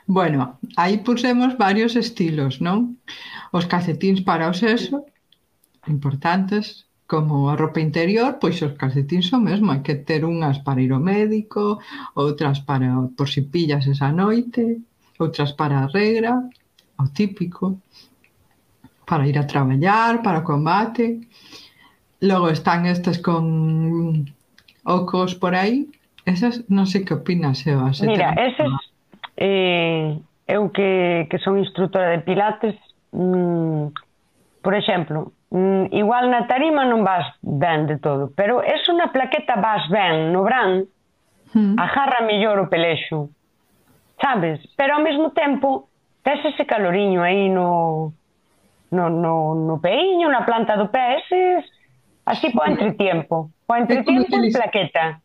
[0.06, 3.00] Bueno, aí pusemos varios estilos, non?
[3.56, 5.08] Os calcetíns para o sexo,
[5.88, 10.80] importantes, como a roupa interior, pois os calcetins son mesmo, hai que ter unhas para
[10.80, 11.84] ir ao médico,
[12.16, 12.88] outras para
[13.20, 14.80] por si pillas esa noite,
[15.20, 16.40] outras para a regra,
[16.96, 17.84] o típico,
[19.04, 21.28] para ir a traballar, para o combate.
[22.24, 24.32] Logo están estas con
[24.88, 25.92] ocos por aí,
[26.24, 27.92] esas non sei que opinas, Eva.
[27.92, 28.72] Se Mira, esas
[29.36, 30.16] eh,
[30.48, 32.80] eu que, que son instructora de pilates,
[33.12, 33.92] mm,
[34.64, 39.60] por exemplo, mm, igual na tarima non vas ben de todo, pero es unha plaqueta
[39.60, 40.88] vas ben no bran,
[41.52, 41.76] mm.
[41.76, 43.30] agarra mellor o pelexo,
[44.18, 44.64] sabes?
[44.80, 45.92] Pero ao mesmo tempo
[46.24, 48.16] tes ese caloriño aí no,
[48.96, 51.68] no, no, no peiño, na planta do pé, eses,
[52.24, 55.20] así po entretiempo, po entretiempo en plaqueta.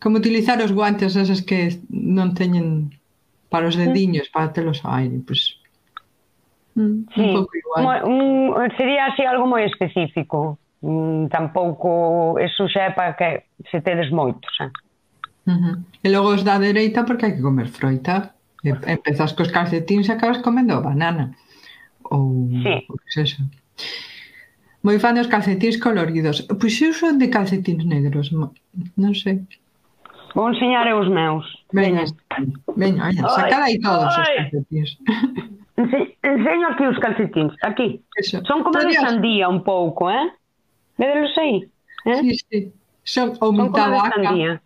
[0.00, 2.92] Como utilizar os guantes eses que non teñen
[3.48, 3.84] para os hmm.
[3.88, 5.56] dediños, para telos ao aire, pois...
[5.56, 5.59] Pues
[6.74, 7.82] Mm, sí, un pouco igual.
[7.82, 10.58] Mo, un, sería así algo moi específico.
[10.80, 14.54] Mm, tampouco eso xa é para que se tedes moitos.
[14.60, 14.70] Eh?
[15.46, 15.74] Uh -huh.
[16.04, 18.34] E logo os da dereita porque hai que comer froita.
[18.64, 21.34] E, empezas cos calcetins e acabas comendo banana.
[22.10, 22.86] Ou sí.
[22.88, 23.42] o que sexa.
[24.82, 26.46] Moi fan dos calcetins coloridos.
[26.60, 29.44] Pois eu son de calcetins negros, non sei.
[30.34, 31.44] Vou enseñar os meus.
[31.72, 32.04] Veña,
[32.76, 34.22] veña, veña sacad aí todos ai.
[34.22, 34.90] os calcetins.
[36.22, 38.02] Enseño aquí os calcetins, aquí.
[38.16, 38.44] Eso.
[38.44, 39.00] Son como Todavía...
[39.00, 40.32] de sandía un pouco, eh?
[40.98, 41.68] Vedelos aí.
[42.04, 42.20] Eh?
[42.20, 42.72] Sí, sí.
[43.04, 44.62] Son, ou Son como de sandía.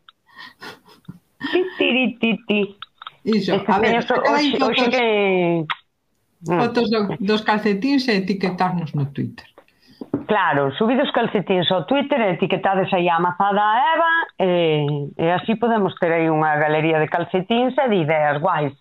[1.53, 2.61] ti, ti, ti, ti.
[3.25, 5.65] Iso, este a ver, so, hoxe, fotos, que...
[6.51, 6.61] Ah.
[6.61, 9.49] fotos do, dos calcetins e etiquetarnos no Twitter.
[10.27, 15.31] Claro, subid os calcetins ao Twitter e etiquetades aí a amazada a Eva e, e
[15.31, 18.73] así podemos ter aí unha galería de calcetins e de ideas guais.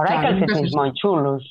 [0.00, 1.42] Ora hai Claro, nunca calcetins moi chulos.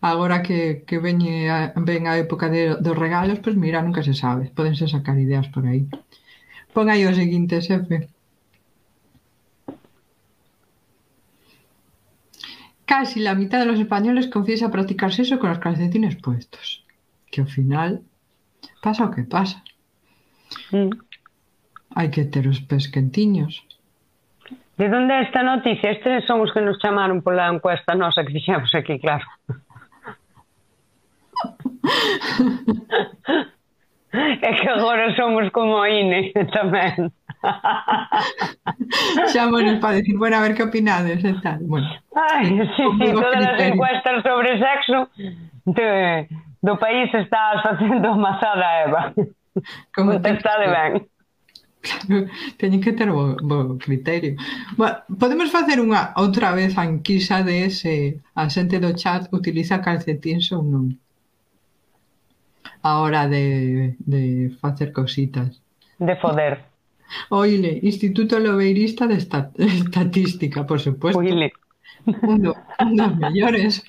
[0.00, 4.14] Agora que, que veñe a, ven a época de, dos regalos, pois mira, nunca se
[4.14, 4.54] sabe.
[4.56, 5.82] Podense sacar ideas por aí.
[6.74, 8.06] Pon aí o seguinte, xefe.
[12.86, 16.86] Casi la mitad de los españoles confiesa practicar sexo con los calcetines puestos.
[17.30, 17.90] Que ao final
[18.80, 19.58] pasa o que pasa.
[20.70, 20.94] Mm.
[21.98, 23.67] Hai que ter os pés quentiños.
[24.78, 25.90] De onde é esta noticia?
[25.90, 29.26] Estes son os que nos chamaron pola encuesta nosa que fixemos aquí, claro.
[34.10, 37.12] É que agora somos como a INE tamén.
[39.32, 41.60] Chámonos para decir, bueno, a ver que opinades e tal.
[41.60, 41.86] Bueno,
[42.16, 45.12] Ai, sí, sí, todas as encuestas sobre sexo
[45.68, 46.24] de,
[46.64, 49.02] do país está facendo amasada, Eva.
[49.92, 51.04] Como Contestade ben.
[51.80, 52.26] Claro,
[52.58, 54.34] teñen que ter bo, bo criterio.
[54.76, 59.78] Ba, podemos facer unha outra vez a enquisa de se a xente do chat utiliza
[59.78, 60.98] calcetins ou non.
[62.82, 65.62] A hora de, de facer cositas.
[65.98, 66.66] De foder.
[67.30, 71.18] Oile, Instituto Lobeirista de Estat Estatística, por supuesto.
[71.18, 71.52] Oile.
[72.06, 73.82] Un, do, un dos mellores.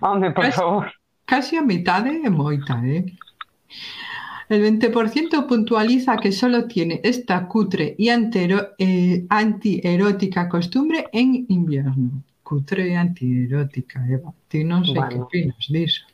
[0.00, 0.92] Home, por casi, favor.
[1.24, 3.06] Casi a mitade é moita, eh?
[4.48, 12.22] El 20% puntualiza que solo tiene esta cutre y eh, antierótica costumbre en invierno.
[12.44, 14.30] Cutre e antierótica, Eva.
[14.46, 15.10] Ti non sei bueno.
[15.10, 16.06] que opinas disso.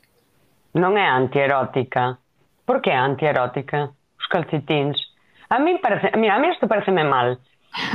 [0.73, 2.17] Non é antierótica.
[2.65, 3.93] Por que antierótica?
[4.17, 4.97] Os calcetins.
[5.53, 7.37] A mí parece, mira, a mí isto pareceme mal.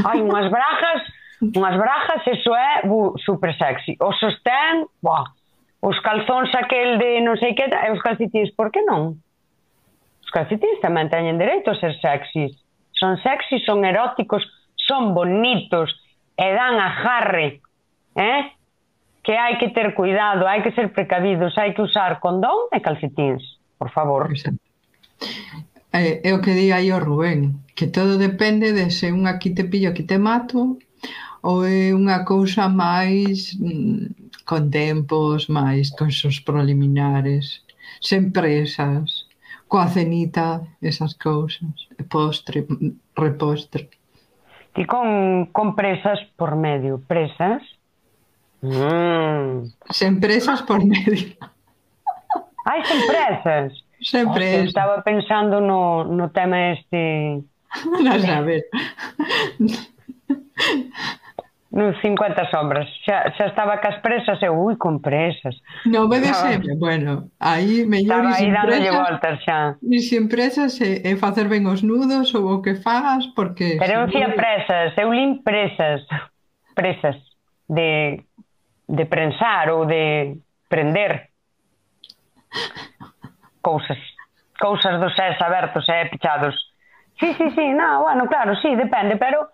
[0.07, 1.03] Hai unhas brajas,
[1.42, 3.98] unhas brajas, eso é bu, super sexy.
[3.98, 5.35] O sostén, buah,
[5.83, 9.18] os calzóns aquel de non sei que, e os calcetins, por que non?
[10.29, 12.53] Os calcetins tamén teñen dereito a ser sexys.
[12.93, 14.45] Son sexys, son eróticos,
[14.77, 15.88] son bonitos
[16.37, 17.64] e dan ajarre.
[18.12, 18.53] Eh?
[19.25, 23.41] Que hai que ter cuidado, hai que ser precavidos, hai que usar condón e calcetins,
[23.81, 24.29] por favor.
[24.29, 24.61] Exacto.
[25.97, 29.57] É, é o que di aí o Rubén, que todo depende de se un aquí
[29.57, 30.77] te pillo, aquí te mato,
[31.41, 37.64] ou é unha cousa máis mm, con tempos, máis con seus preliminares,
[38.05, 39.18] sen presas
[39.69, 42.67] coa cenita, esas cousas, postre,
[43.17, 43.89] repostre.
[44.75, 47.63] Ti con, con presas por medio, presas?
[48.63, 49.69] Mm.
[49.91, 51.37] Sen presas por medio.
[52.65, 53.73] Ai, sen presas?
[54.01, 54.65] Sen presas.
[54.65, 57.43] Oh, estaba pensando no, no tema este...
[58.03, 58.65] Non saber
[61.79, 62.91] nun 50 sombras.
[63.07, 65.55] Xa, xa estaba cas presas e ui, con presas.
[65.87, 68.99] Non me sempre, bueno, aí mellor ir sin presas.
[68.99, 69.61] voltas xa.
[69.79, 73.79] E sin presas e, facer ben os nudos ou o que fagas, porque...
[73.79, 76.03] Pero eu fía presas, eu lin presas,
[76.75, 77.14] presas
[77.71, 78.27] de,
[78.91, 80.35] de prensar ou de
[80.67, 81.31] prender
[83.62, 83.99] cousas,
[84.59, 86.59] cousas dos sés abertos e pechados.
[87.23, 89.47] Sí, sí, sí, no, bueno, claro, sí, depende, pero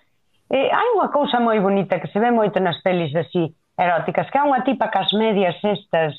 [0.51, 4.39] eh, hai unha cousa moi bonita que se ve moito nas pelis así eróticas, que
[4.39, 6.15] é unha tipa cas medias estas,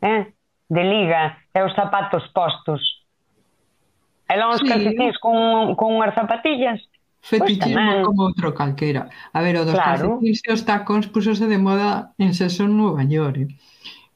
[0.00, 0.32] eh,
[0.70, 2.80] de liga, e os zapatos postos.
[4.28, 4.68] E lon os sí.
[4.68, 6.80] calcetins con, con unhas zapatillas.
[7.22, 9.06] Pois Fetichismo pois como outro calquera.
[9.30, 10.18] A ver, o dos claro.
[10.18, 13.46] calcetins e os tacóns pusose de moda en sesión Nueva York.
[13.46, 13.48] Eh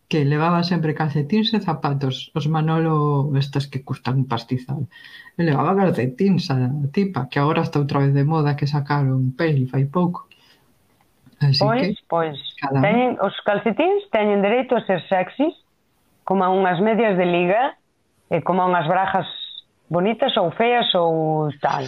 [0.09, 2.31] que levaba sempre calcetíns e zapatos.
[2.35, 4.87] Os Manolo, estas que custan un pastizal.
[5.35, 9.67] E levaba calcetíns a tipa, que agora está outra vez de moda, que sacaron peli
[9.67, 10.31] fai pouco.
[11.43, 12.81] Así pois, que, pois, cada...
[12.81, 15.55] teñen, os calcetíns teñen dereito a ser sexys,
[16.25, 17.75] como a unhas medias de liga,
[18.31, 19.27] e como a unhas brajas
[19.91, 21.87] bonitas ou feas ou tal.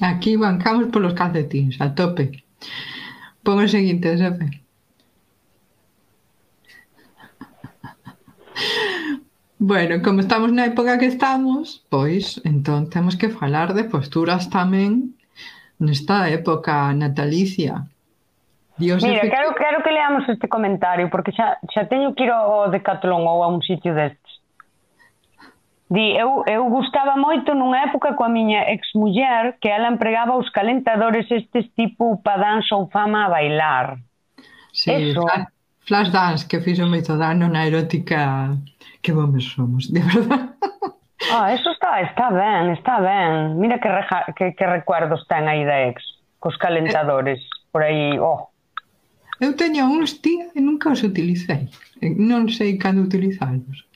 [0.00, 2.44] Aquí bancamos polos calcetíns, a tope.
[3.44, 4.59] Pon o seguinte, xefe.
[9.62, 15.12] Bueno, como estamos na época que estamos, pois, entón temos que falar de posturas tamén
[15.76, 17.84] nesta época natalicia.
[18.80, 19.36] Dios Mira, efectivo...
[19.36, 23.44] quero, quero que leamos este comentario, porque xa, xa teño que ir ao Decathlon ou
[23.44, 24.40] a un sitio destes.
[25.92, 31.28] Di, eu, eu gustaba moito nunha época coa miña exmuller que ela empregaba os calentadores
[31.28, 34.00] estes tipo padán ou fama a bailar.
[34.72, 38.56] Sí, Eso, claro flash dance que fixo moito dano na erótica
[39.02, 40.54] que bomes somos, de verdad.
[41.30, 43.60] Ah, oh, eso está, está ben, está ben.
[43.60, 46.00] Mira que, reja, que, que recuerdos ten aí da ex,
[46.40, 47.40] cos calentadores,
[47.72, 48.48] por aí, oh.
[49.40, 51.68] Eu teño uns, tía, e nunca os utilicei.
[52.00, 53.89] Non sei cando utilizalos.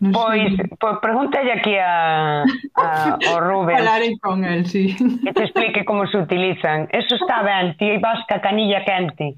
[0.00, 2.40] Pois, pois pregúntalle aquí a,
[2.74, 3.76] a, ao Rubén.
[3.84, 4.96] Falarei con el, sí.
[4.96, 6.88] Que te explique como se utilizan.
[6.90, 9.36] Eso está ben, ti vas ca canilla quente.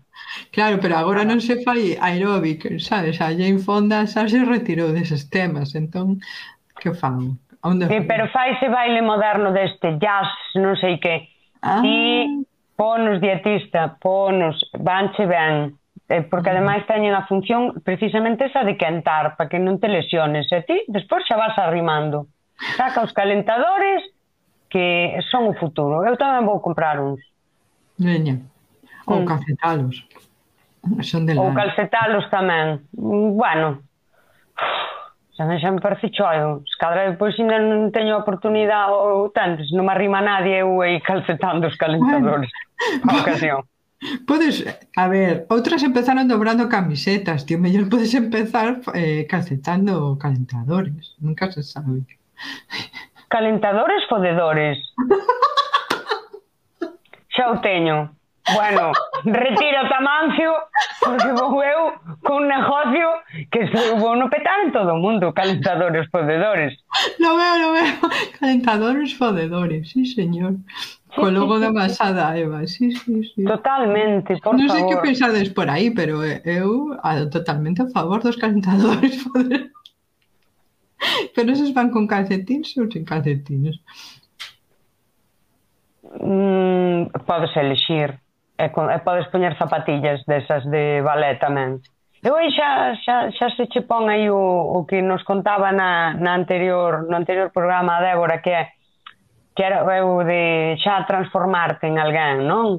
[0.53, 3.19] Claro, pero agora non se fai aeróbic, sabes?
[3.19, 6.23] A Jane Fonda xa se retirou deses temas, entón,
[6.79, 7.43] que fan?
[7.67, 11.27] Onde sí, pero faise baile moderno deste, jazz, non sei que.
[11.59, 11.83] Ah.
[11.83, 12.47] Ti,
[12.79, 15.75] ponos dietista, ponos, vanche ben
[16.09, 20.51] eh, porque ademais teñen a función precisamente esa de quentar, para que non te lesiones.
[20.51, 22.31] E ti despois xa vas arrimando.
[22.79, 24.03] Saca os calentadores
[24.71, 26.03] que son o futuro.
[26.07, 27.21] Eu tamén vou comprar uns.
[27.99, 28.41] Veña.
[29.07, 29.27] ou mm.
[29.27, 29.97] calcetalos.
[31.03, 32.87] Son de ou calcetalos tamén.
[32.95, 33.83] Bueno
[35.43, 36.63] tamén xa me parece choio.
[36.63, 40.79] Pois, se cadra depois ainda non teño oportunidade ou tanto, non me arrima nadie eu
[40.79, 42.51] aí calcetando os calentadores.
[43.03, 43.11] Bueno.
[43.11, 43.61] a ocasión.
[44.27, 51.53] Podes, a ver, outras empezaron dobrando camisetas, tío, mellor podes empezar eh, calcetando calentadores, nunca
[51.55, 52.03] se sabe.
[53.29, 54.79] Calentadores fodedores.
[57.31, 58.11] Xa o teño.
[58.51, 58.91] Bueno,
[59.25, 60.53] retiro Tamancio
[60.99, 61.95] porque vou eu
[62.27, 66.75] con un negocio que se vou no petar en todo o mundo, calentadores fodedores.
[67.21, 70.59] Lo veo, lo veo, calentadores fodedores, sí señor.
[71.15, 73.45] Co logo da masada, Eva, sí, sí, sí.
[73.45, 74.67] Totalmente, por non favor.
[74.67, 79.21] Non sei que pensades por aí, pero eh, eu a, totalmente a favor dos calentadores
[79.23, 79.71] fodedores.
[81.35, 83.77] Pero esos van con calcetins ou sin calcetines?
[86.19, 88.22] Mm, podes elixir.
[88.63, 91.83] E, con, e podes poñer zapatillas desas de balé tamén.
[92.23, 96.15] E aí xa, xa, xa se che pon aí o, o que nos contaba na,
[96.15, 98.71] na anterior, no anterior programa a Débora, que é
[99.59, 102.79] que era o de xa transformarte en alguén, non?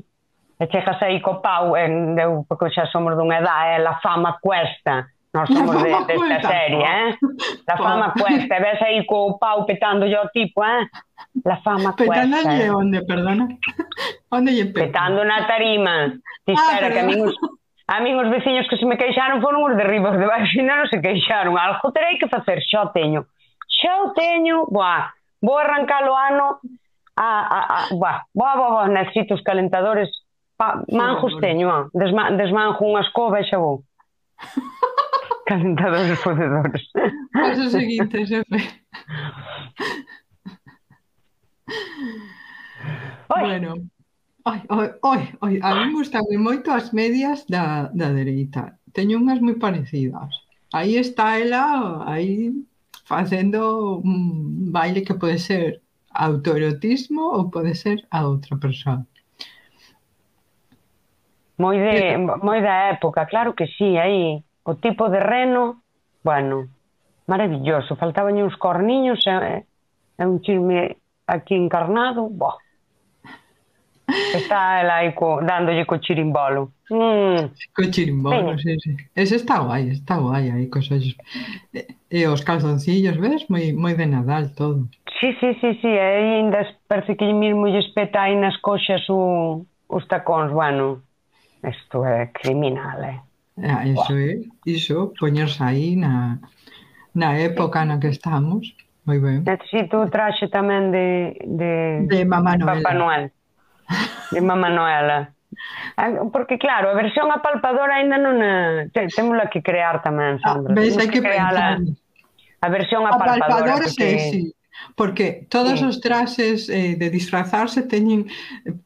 [0.56, 4.40] E chegas aí co pau, en, eu, porque xa somos dunha edad, é a fama
[4.40, 7.18] cuesta, La somos de, desta cuesta, serie, eh?
[7.66, 10.86] La fama cuesta, e ves aí co pau petando yo tipo, eh?
[11.44, 12.54] La fama Petando cuesta.
[12.54, 12.70] de eh?
[12.70, 13.48] onde, perdona?
[14.30, 14.86] Onde lle peta?
[14.86, 16.14] petando na tarima.
[16.46, 17.34] Ti Ah, que a os,
[17.88, 20.78] a os veciños que se me queixaron foron os de riba, os de baixo ainda
[20.78, 21.58] non se queixaron.
[21.58, 23.26] Algo terei que facer, xa o teño.
[23.66, 26.62] Xa o teño, buah, vou arrancar o ano
[27.18, 30.14] a, a, a buah, buah, buah, buah, necesito os calentadores
[30.54, 31.90] pa, manjos teño, ah.
[31.90, 33.82] Desma, desmanjo unha escoba e xa vou.
[35.54, 36.84] calentado os podedores.
[37.34, 38.60] Pois o seguinte, xefe.
[43.36, 43.42] Oi.
[43.42, 43.76] Bueno.
[44.46, 45.60] Oi, oi, oi, oi.
[45.62, 48.78] A mí gustame moito as medias da, da dereita.
[48.94, 50.34] Teño unhas moi parecidas.
[50.74, 52.52] Aí está ela, aí
[53.06, 59.06] facendo un baile que pode ser autoerotismo ou pode ser a outra persoa.
[61.58, 65.82] Moi de moi da época, claro que sí, aí o tipo de reno,
[66.24, 66.68] bueno,
[67.28, 67.96] maravilloso.
[67.96, 69.66] Faltaban uns corniños e,
[70.18, 70.98] e un chisme
[71.28, 72.58] aquí encarnado, boh.
[74.08, 76.72] Está el aí co, dándolle co chirimbolo.
[76.90, 77.52] Mm.
[77.74, 78.96] Co chirimbolo, sí, sí.
[79.16, 81.16] Ese está guai, está guai aí cos ollos.
[81.74, 83.48] E, e os calzoncillos, ves?
[83.50, 84.88] Moi, moi de Nadal todo.
[85.20, 85.88] Sí, sí, sí, sí.
[85.88, 90.52] E ainda parece que mismo lle espeta aí nas coxas o, os tacóns.
[90.52, 91.02] Bueno,
[91.64, 93.20] isto é criminal, eh?
[93.62, 96.40] Eh, ah, iso é, iso, poñerse aí na,
[97.14, 98.74] na época na que estamos.
[99.06, 99.44] Moi ben.
[99.44, 101.36] Necesito o traxe tamén de...
[101.44, 101.74] De,
[102.08, 102.80] de Mamá Noela.
[102.80, 103.24] Papá Noel.
[104.32, 105.36] De Mamá Noela.
[106.00, 109.06] Ah, porque claro, a versión apalpadora ainda non eh, é...
[109.12, 110.72] Témola que crear tamén, Sandra.
[110.72, 111.78] Ah, ves, hai que, que pensar.
[111.78, 113.70] A, a versión apalpadora.
[113.70, 114.08] Apalpadora, porque...
[114.18, 114.42] sí, sí.
[114.96, 115.86] Porque todos sí.
[115.86, 118.26] os traxes eh, de disfrazarse teñen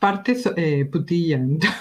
[0.01, 1.37] parte eh, putilla.
[1.37, 1.71] Entón.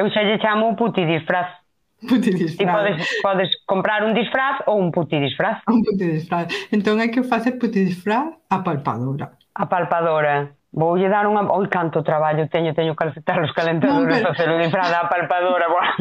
[0.00, 1.59] Eu xa lle chamo puti disfraz.
[2.08, 2.72] Puti disfraz.
[2.72, 5.60] Podes, podes comprar un disfraz ou un puti disfraz.
[5.68, 6.48] Un puti disfraz.
[6.72, 9.36] Entón hai que facer puti disfraz a palpadora.
[9.52, 10.56] A palpadora.
[10.72, 11.44] Voulle dar unha...
[11.44, 14.28] Oi, canto traballo teño, teño que calcetar os calentadores, no, pero...
[14.32, 15.66] facer o disfraz da palpadora.
[15.68, 15.92] Buah.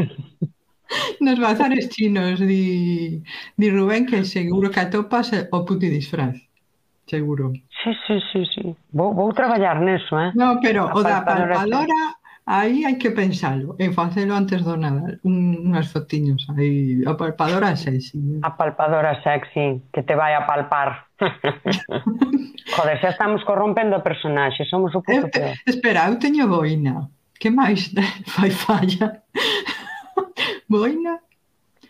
[1.26, 3.22] Nos bazares chinos di,
[3.60, 6.50] di Rubén que seguro que atopas o puti disfraz
[7.10, 7.52] seguro.
[7.84, 8.76] Sí, sí, sí, sí.
[8.94, 10.32] Vou, vou traballar neso, eh?
[10.36, 12.19] No, pero a o da palpadora
[12.50, 15.22] Aí hai que pensalo e facelo antes do Nadal.
[15.22, 18.18] Un, unhas fotiños aí, a palpadora sexy.
[18.18, 18.42] Eh.
[18.42, 21.14] A palpadora sexy, que te vai a palpar.
[22.74, 25.54] Joder, xa estamos corrompendo o personaxe, somos o puto peor.
[25.62, 27.14] Espera, eu teño boina.
[27.38, 27.94] Que máis
[28.34, 29.22] fai falla?
[30.66, 31.22] boina?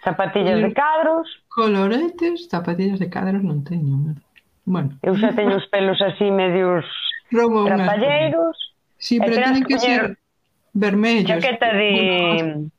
[0.03, 1.39] Zapatillas de cadros?
[1.47, 4.11] Coloretes, zapatillas de cadros non teño.
[4.67, 4.91] Bueno.
[5.07, 6.83] Eu xa teño os pelos así medios
[7.31, 8.59] Robo trapalleiros.
[8.99, 10.18] Sí, pero tienen que ser
[10.73, 11.27] vermellos.
[11.27, 12.69] Chaqueta de...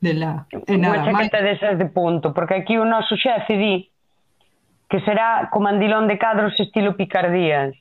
[0.00, 0.46] De la...
[0.50, 1.58] De nada, unha chaqueta máis...
[1.58, 3.74] desas de punto, porque aquí o noso xefe di
[4.88, 7.74] que será co mandilón de cadros estilo Picardías.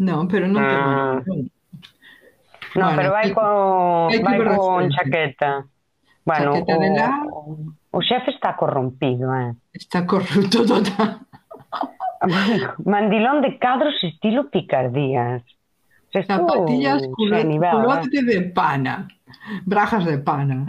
[0.00, 1.20] Non, pero non ten ah.
[2.72, 5.68] Non, bueno, pero vai con, vai con chaqueta.
[6.24, 7.08] Bueno, chaqueta o, de la...
[7.92, 9.52] o xefe está corrompido, eh.
[9.76, 11.20] Está corrupto total.
[12.84, 15.42] Mandilón de cadros estilo Picardías.
[16.12, 17.10] Esto Zapatillas eh.
[17.10, 19.08] culote de pana.
[19.64, 20.66] Brajas de pana.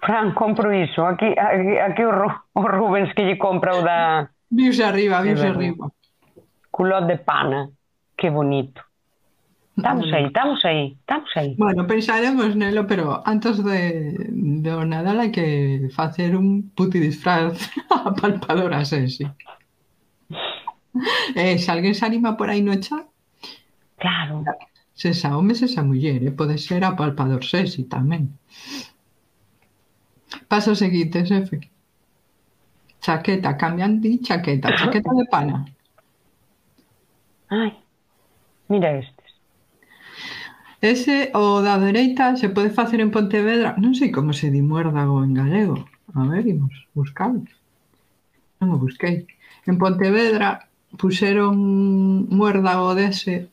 [0.00, 1.04] Fran, compro iso.
[1.06, 5.46] Aquí, aquí, aquí o, Ru- o Rubens que lle compra o da Viuse arriba, viuse
[5.46, 5.90] arriba.
[6.70, 7.68] culot de pana.
[8.16, 8.80] Que bonito.
[9.76, 11.54] Estamos aí, estamos aí, estamos aí.
[11.56, 14.26] Bueno, pensaremos nelo, pero antes de,
[14.62, 19.22] do Nadal hai que facer un puti disfraz a palpadora sexy.
[21.36, 23.06] Eh, se alguén se anima por aí no chat,
[23.98, 24.44] Claro.
[24.94, 28.34] Se xa home, xa muller, e pode ser a palpador sexy tamén.
[30.50, 31.70] Paso seguinte, xefe.
[33.04, 35.56] Chaqueta, cambian di chaqueta, chaqueta de pana.
[37.50, 37.72] Ai,
[38.68, 39.30] mira estes.
[40.80, 43.74] Ese, o da dereita, se pode facer en Pontevedra.
[43.82, 45.78] Non sei como se di muérdago en galego.
[46.14, 47.42] A ver, imos, buscalo.
[48.58, 49.26] Non o busquei.
[49.66, 51.54] En Pontevedra puseron
[52.30, 53.50] muérdago dese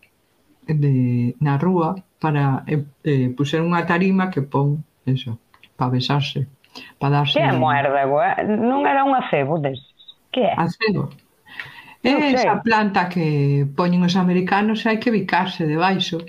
[0.68, 5.38] de, na rúa para eh, eh puser unha tarima que pon eso,
[5.78, 6.49] para besarse,
[6.97, 7.38] para darse...
[7.38, 8.18] Que é muérdego?
[8.45, 9.86] Non era un acebo deses?
[10.34, 10.53] Que é?
[10.57, 11.13] Acebo.
[12.05, 16.22] É esa planta que poñen os americanos e hai que bicarse debaixo.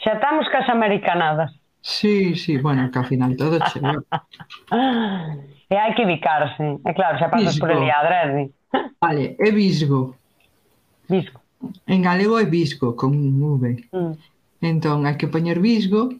[0.00, 1.56] Xa estamos cas americanadas.
[1.80, 3.96] Sí, sí, bueno, que ao final todo chega.
[5.72, 6.80] e hai que bicarse.
[6.84, 8.52] E claro, xa pasas por el adrede.
[9.00, 10.16] Vale, é visgo.
[11.08, 11.43] Visgo
[11.86, 13.88] en galego é visgo con un V.
[13.92, 14.14] Mm.
[14.64, 16.12] Entón hai que poñer visgo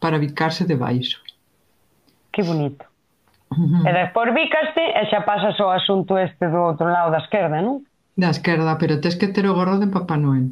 [0.00, 1.18] para bicarse de baixo.
[2.32, 2.84] Que bonito.
[3.86, 7.86] E despois bicaste e xa pasas o asunto este do outro lado da esquerda, non?
[8.18, 10.50] Da esquerda, pero tes que ter o gorro de Papá Noel.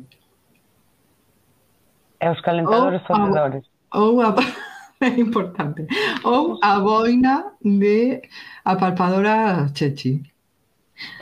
[2.22, 3.64] E os calentadores ou fondedores.
[3.92, 4.32] Ou a...
[5.04, 5.86] é importante.
[6.24, 8.22] Ou a boina de
[8.64, 10.22] a palpadora chechi.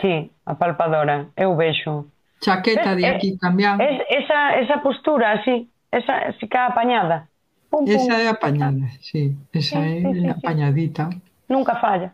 [0.01, 1.29] Sí, a palpadora.
[1.37, 2.07] Eu vexo.
[2.43, 3.80] Chaqueta de Eh, eh, aquí cambian.
[3.80, 7.28] Es, esa, esa postura así, esa así que apañada.
[7.70, 7.95] Pum, pum.
[7.95, 9.32] Esa é apañada, sí.
[9.55, 10.34] Esa Sí, sí, sí, é sí.
[10.36, 11.09] apañadita.
[11.49, 12.12] Nunca falla.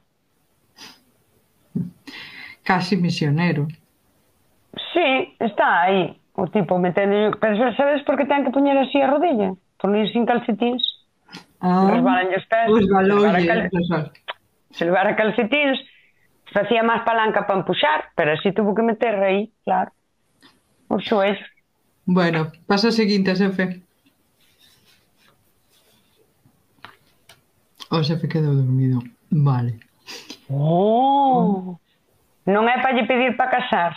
[2.62, 3.66] Casi misionero.
[4.92, 6.20] Sí, está aí.
[6.34, 7.36] O tipo metendo...
[7.40, 9.56] Pero sabes por que ten que poñer así a rodilla?
[9.80, 10.84] Por non ir sin calcetins.
[11.58, 12.66] Ah, Resbalan os pés.
[12.70, 13.46] os baloies.
[13.48, 14.12] cal- resbal-
[14.70, 15.80] Se levara calcetins,
[16.54, 19.90] facía máis palanca para empuxar, pero así tuvo que meter aí, claro.
[20.88, 21.38] o xoez.
[22.04, 23.82] Bueno, paso seguinte, xefe.
[27.90, 29.00] O oh, xefe quedou dormido.
[29.30, 29.80] Vale.
[30.48, 31.76] Oh.
[32.48, 33.92] Non é para lle pedir para casar.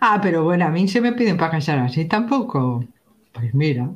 [0.00, 2.84] Ah, pero bueno, a min se me piden para casar así tampouco.
[3.32, 3.88] Pois mira,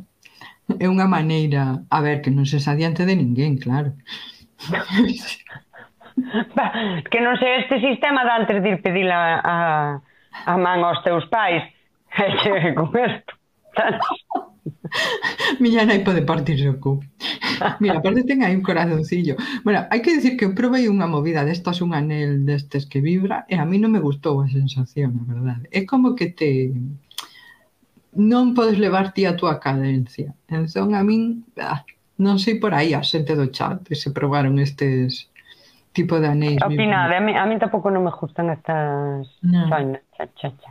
[0.80, 3.92] é unha maneira, a ver, que non se adiante de ninguén, claro.
[7.12, 9.56] que non sei este sistema de antes de ir pedir a, a,
[10.48, 11.60] a man aos teus pais
[12.16, 13.24] Hai que comer.
[15.60, 17.00] Miña nai pode partirse o cu.
[17.80, 19.36] Mira, aparte ten aí un corazoncillo.
[19.64, 23.48] Bueno, hai que decir que eu provei unha movida destas, un anel destes que vibra,
[23.48, 25.64] e a mí non me gustou a sensación, a verdade.
[25.72, 26.76] É como que te
[28.12, 30.36] non podes levar ti a túa cadencia.
[30.52, 31.80] Entón, a min, ah,
[32.20, 35.32] non sei por aí a xente do chat que se probaron estes
[35.96, 36.60] tipo de anéis.
[36.60, 39.64] Opinade, a mí, a mí tampouco non me gustan estas no.
[40.12, 40.70] Cha, cha, cha.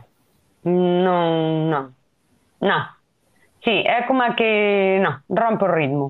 [0.64, 1.84] Non, non.
[2.62, 2.82] Non.
[3.64, 6.06] Sí, é como que, non, rompe o ritmo.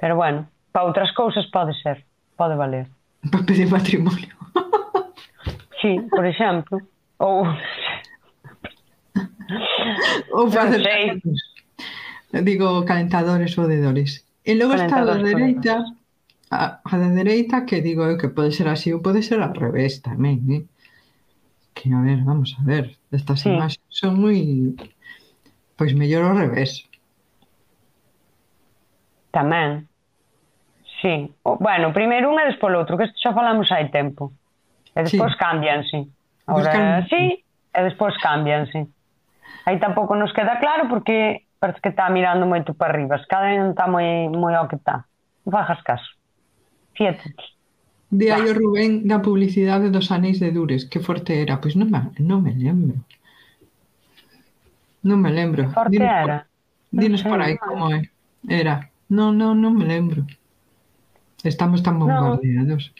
[0.00, 2.04] Pero bueno, para outras cousas pode ser,
[2.36, 2.88] pode valer.
[3.30, 4.34] Para pedir matrimonio.
[5.80, 6.80] sí, por exemplo.
[7.18, 7.46] Ou...
[10.32, 10.72] ou para...
[10.72, 11.20] Non sei.
[12.32, 14.24] Digo, calentadores ou dedores.
[14.44, 15.84] E logo está a da dereita,
[16.50, 19.52] a, a da dereita que digo eu que pode ser así ou pode ser ao
[19.52, 20.64] revés tamén, eh?
[21.74, 23.50] que a ver, vamos a ver, estas sí.
[23.50, 24.38] imaxes son moi
[25.76, 26.86] pois mellor ao revés.
[29.32, 29.88] Tamén.
[31.00, 31.32] Sí.
[31.42, 34.30] O, bueno, primeiro un e despois outro, que isto xa falamos hai tempo.
[34.94, 35.38] E despois sí.
[35.40, 35.98] cambianse.
[36.46, 37.08] Ahora cambian.
[37.08, 38.86] sí, e despois cambianse.
[39.66, 43.18] Aí tampouco nos queda claro porque parece que está mirando moito para arriba.
[43.26, 45.08] Cada non está moi, moi ao que está.
[45.42, 46.10] Non fajas caso.
[46.94, 47.34] Fíate.
[48.12, 51.56] De aí o Rubén da publicidade dos anéis de Dures, que forte era?
[51.64, 53.00] Pois non me, non me lembro.
[55.00, 55.72] Non me lembro.
[55.72, 56.38] Forte dinos, era?
[56.92, 58.04] Dinos por aí como é.
[58.44, 58.92] Era.
[59.08, 60.28] Non, non, non me lembro.
[61.40, 62.92] Estamos tan bombardeados.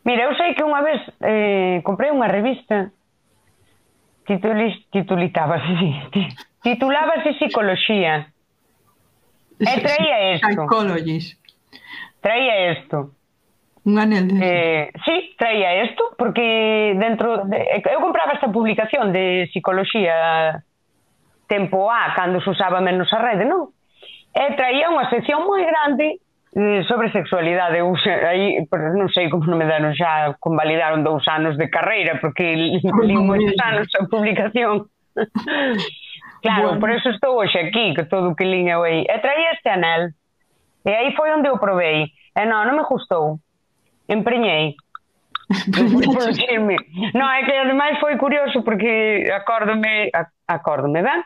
[0.00, 2.88] Mira, eu sei que unha vez eh, comprei unha revista
[4.24, 6.08] titulis, titulitábase,
[6.64, 8.32] titulábase Psicología.
[9.60, 10.48] E traía isto.
[10.48, 11.36] Psychologies.
[12.24, 13.12] Traía isto.
[13.86, 14.38] Un anel de...
[14.42, 17.46] Eh, sí, traía isto, porque dentro...
[17.46, 20.64] De, eu compraba esta publicación de psicología
[21.46, 23.70] tempo A, cando se usaba menos a rede, non?
[24.34, 27.78] E traía unha sección moi grande eh, sobre sexualidade.
[27.78, 27.94] Eu,
[28.26, 28.58] aí,
[28.98, 32.82] non sei como non me deron xa, convalidaron dous anos de carreira, porque li
[33.14, 34.90] moitos anos a publicación.
[36.42, 36.82] claro, bueno.
[36.82, 39.06] por eso estou hoxe aquí, que todo o que lin eu aí.
[39.06, 40.10] E traía este anel.
[40.82, 42.10] E aí foi onde o probei.
[42.34, 43.38] E non, non me gustou.
[44.08, 44.76] Empreñei.
[47.14, 50.10] non, é que ademais foi curioso porque acórdome,
[50.46, 51.22] acórdome ben,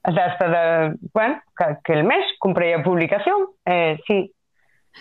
[0.00, 4.32] desta da, bueno, aquel mes comprei a publicación, eh, sí,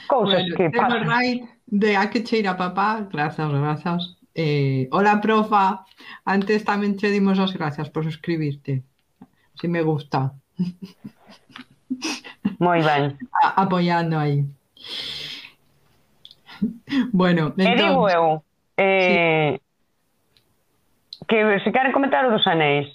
[0.08, 1.08] cousas bueno, que pasan.
[1.08, 4.18] Rai de a que cheira papá, grazas, grazas.
[4.36, 5.86] Eh, hola, profa,
[6.26, 8.84] antes tamén che dimos as gracias por suscribirte.
[9.56, 10.34] Si me gusta.
[12.60, 13.16] Moi ben.
[13.43, 14.43] A apoiando aí.
[17.11, 17.68] bueno, entón...
[17.68, 18.43] E digo eu,
[18.78, 21.26] eh, sí.
[21.28, 22.88] que se quere comentar o dos anéis,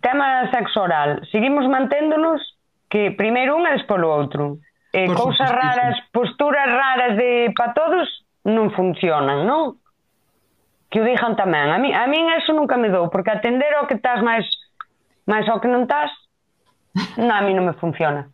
[0.00, 2.42] tema sexo oral, seguimos manténdonos
[2.88, 4.58] que primeiro un e despois o outro.
[4.92, 8.06] Eh, Por cousas raras, posturas raras de para todos
[8.46, 9.76] non funcionan, non?
[10.88, 11.68] Que o dixan tamén.
[11.74, 14.46] A mí, a min eso nunca me dou, porque atender ao que estás máis
[15.26, 16.08] máis ao que non estás,
[17.18, 18.30] non, a mí non me funciona.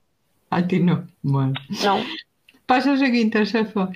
[0.52, 1.08] A ti non.
[1.24, 1.56] Bueno.
[1.82, 2.04] Non.
[2.68, 3.88] Pasa o seguinte, Sefa.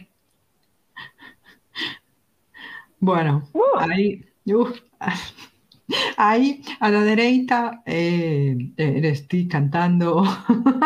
[3.00, 3.78] Bueno, uh.
[3.78, 4.80] aí, uf,
[6.16, 10.24] aí a da dereita eh, eres ti cantando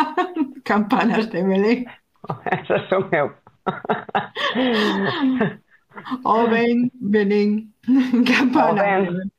[0.63, 1.85] campanas de Belén.
[2.51, 3.31] Esas son eu.
[6.23, 7.73] o ben, Belén,
[8.25, 9.03] campanas o ben.
[9.03, 9.31] de Belén.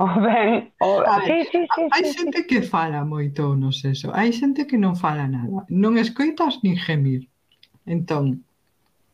[0.00, 1.02] O ben, o...
[1.02, 2.46] Ver, sí, sí, sí, hai sí, xente sí.
[2.46, 7.26] que fala moito no sexo, hai xente que non fala nada, non escoitas nin gemir.
[7.82, 8.46] Entón,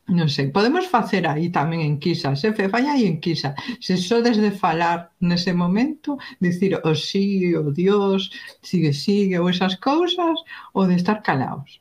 [0.04, 2.52] Non sei, podemos facer aí tamén enquisas, eh?
[2.52, 3.56] fai aí enquisa.
[3.80, 8.28] Se só desde falar nese momento, dicir o sí, o dios,
[8.60, 10.36] sigue, sigue, ou esas cousas,
[10.76, 11.80] ou de estar calaos.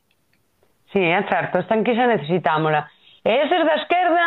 [0.95, 2.87] Sí, é certo, esta enquisa necesitámola.
[3.27, 4.25] E ese da esquerda,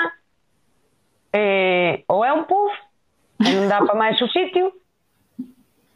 [1.33, 2.77] eh, ou é un puff,
[3.41, 4.77] non dá para máis o sitio,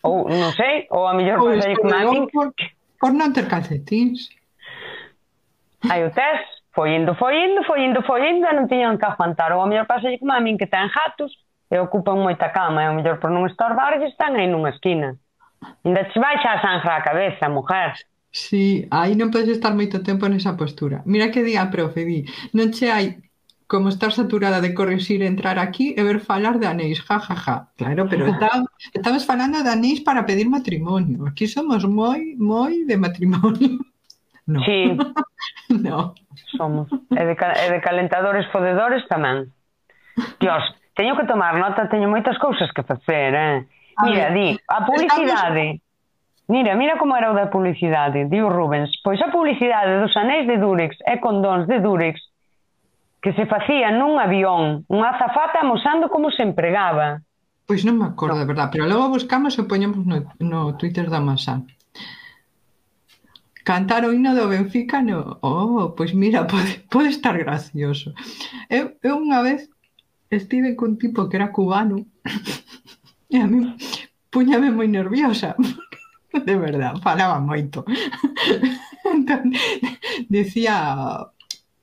[0.00, 2.24] ou non sei, ou a mellor pasa aí como a mí.
[2.32, 2.48] Por,
[2.96, 4.32] por non ter calcetins.
[5.84, 9.06] Hai o test, foi indo, foi indo, foi indo, foi indo e non tiñan que
[9.06, 9.50] aguantar.
[9.52, 11.34] Ou a mellor pasa como a min que ten jatos
[11.70, 15.18] e ocupan moita cama, e o mellor por non estorbarlle están aí nunha esquina.
[15.84, 17.94] Ainda che vai xa a sangra a cabeza, mujer.
[18.30, 21.02] Sí, aí non podes estar moito tempo nesa postura.
[21.02, 22.22] Mira que día, profe, di,
[22.54, 23.06] non che hai
[23.70, 27.56] como estar saturada de corrixir entrar aquí e ver falar de anéis, ja, ja, ja.
[27.78, 28.62] Claro, pero está,
[28.92, 31.26] estamos falando de anéis para pedir matrimonio.
[31.26, 33.78] Aquí somos moi, moi de matrimonio.
[34.50, 34.64] No.
[34.64, 34.98] Sí.
[35.68, 36.14] no.
[36.58, 36.90] Somos.
[36.90, 39.54] E de, e de calentadores fodedores tamén.
[40.42, 40.66] Dios,
[40.98, 43.56] teño que tomar nota, teño moitas cousas que facer, eh?
[44.02, 45.78] Mira, di, a publicidade.
[46.50, 48.90] Mira, mira como era o da publicidade, diu Rubens.
[49.06, 52.18] Pois a publicidade dos anéis de Durex e condóns de Durex
[53.22, 57.22] que se facía nun avión, unha azafata amosando como se empregaba.
[57.70, 61.22] Pois non me acordo, de verdad, pero logo buscamos e poñemos no, no Twitter da
[61.22, 61.70] Masán
[63.70, 68.12] cantar o himno do Benfica no, oh, pois mira, pode, pode estar gracioso.
[68.68, 69.70] Eu, eu unha vez
[70.26, 72.02] estive cun tipo que era cubano
[73.30, 73.70] e a mí
[74.34, 75.54] puñame moi nerviosa
[76.48, 77.86] de verdad, falaba moito.
[79.06, 79.54] Entón,
[80.26, 80.74] decía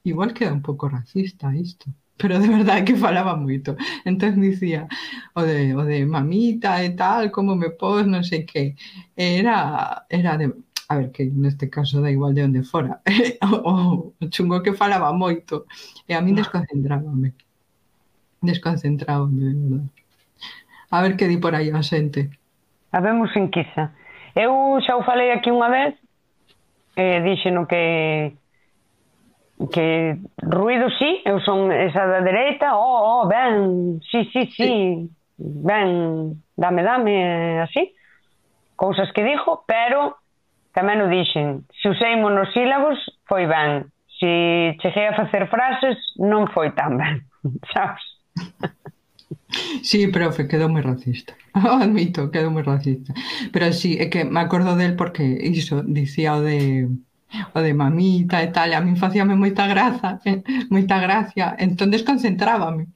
[0.03, 4.89] igual queda un pouco racista isto pero de verdade que falaba moito entón dicía
[5.37, 8.73] o de, o de mamita e tal, como me pos, non sei que
[9.15, 10.49] era, era de
[10.89, 13.01] a ver, que neste caso da igual de onde fora,
[13.43, 15.67] o, o chungo que falaba moito,
[16.07, 16.41] e a min ah.
[16.41, 17.35] desconcentrábame,
[18.41, 19.89] desconcentrábame, de verdade.
[20.89, 22.31] A ver que di por aí a xente.
[22.95, 23.91] Habemos enquisa.
[24.31, 25.99] Eu xa o falei aquí unha vez,
[26.95, 28.31] eh, dixeno que
[29.73, 35.09] que ruido sí, eu son esa da dereita, oh, oh, ben, sí, sí, sí, sí.
[35.37, 37.91] ben, dame, dame, así,
[38.77, 40.15] cousas que dixo, pero
[40.77, 43.89] tamén o dixen, se usei monosílabos, foi ben,
[44.21, 45.17] se cheguei a
[45.49, 47.25] frases, non foi tan ben,
[47.73, 48.05] sabes?
[49.81, 51.33] Sí, profe, quedou moi racista.
[51.81, 53.09] Admito, quedou moi racista.
[53.49, 56.85] Pero sí, é que me acordo del porque iso dicía o de
[57.53, 60.21] o de mamita e tal, e a min facíame moita graza,
[60.73, 62.93] moita gracia, entón desconcentrábame.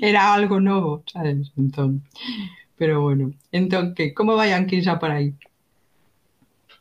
[0.00, 1.52] Era algo novo, sabes?
[1.60, 2.02] Entón,
[2.80, 5.36] pero bueno, entón que, como vai Anquisa por aí?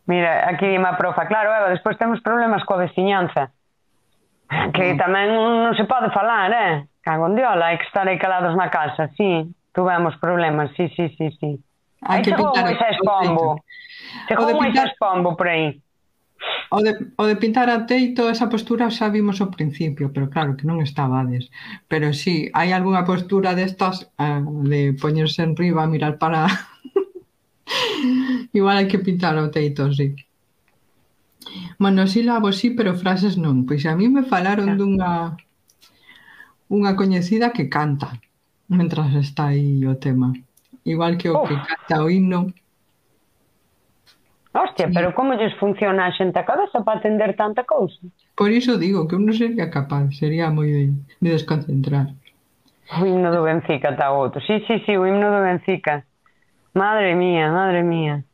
[0.06, 3.50] Mira, aquí dime a profa, claro, Eva, despois temos problemas coa veciñanza.
[4.46, 4.98] Que mm.
[5.02, 6.86] tamén non se pode falar, eh?
[7.02, 9.50] Cago en diola, hai que estar aí calados na casa, sí.
[9.74, 11.58] Tuvemos problemas, sí, sí, sí, sí.
[12.06, 13.66] Hai que chegou Moisés Pombo.
[14.30, 15.82] Chegou Moisés Pombo por aí.
[16.70, 20.54] O de, o de pintar a teito, esa postura xa vimos ao principio, pero claro
[20.54, 21.50] que non estabades.
[21.90, 26.46] Pero sí, hai algunha postura destas uh, de poñerse en riba, mirar para
[28.54, 30.14] Igual hai que pintar o teito, sí.
[31.82, 33.66] Monosílabos sí, pero frases non.
[33.66, 35.38] Pois a mí me falaron dunha
[36.70, 38.18] unha coñecida que canta
[38.68, 40.34] mentras está aí o tema.
[40.84, 41.44] Igual que o oh.
[41.44, 42.54] que canta o himno.
[44.54, 44.94] Hostia, sí.
[44.94, 48.00] pero como lles funciona a xente a cabeza para atender tanta cousa?
[48.36, 50.84] Por iso digo que non sería capaz, sería moi de,
[51.20, 52.16] de desconcentrar.
[52.96, 54.40] O himno do Benfica, está outro.
[54.46, 56.06] Sí, sí, sí, o himno do Benfica.
[56.76, 58.26] Madre mía, madre mía.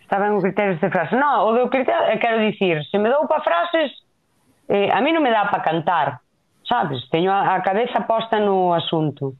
[0.00, 1.16] Está ben o criterio de frase.
[1.20, 3.92] No, o do criterio, eh, quero dicir, se me dou para frases,
[4.72, 6.24] eh, a mí non me dá para cantar,
[6.64, 7.04] sabes?
[7.12, 9.36] Teño a, a cabeza posta no asunto.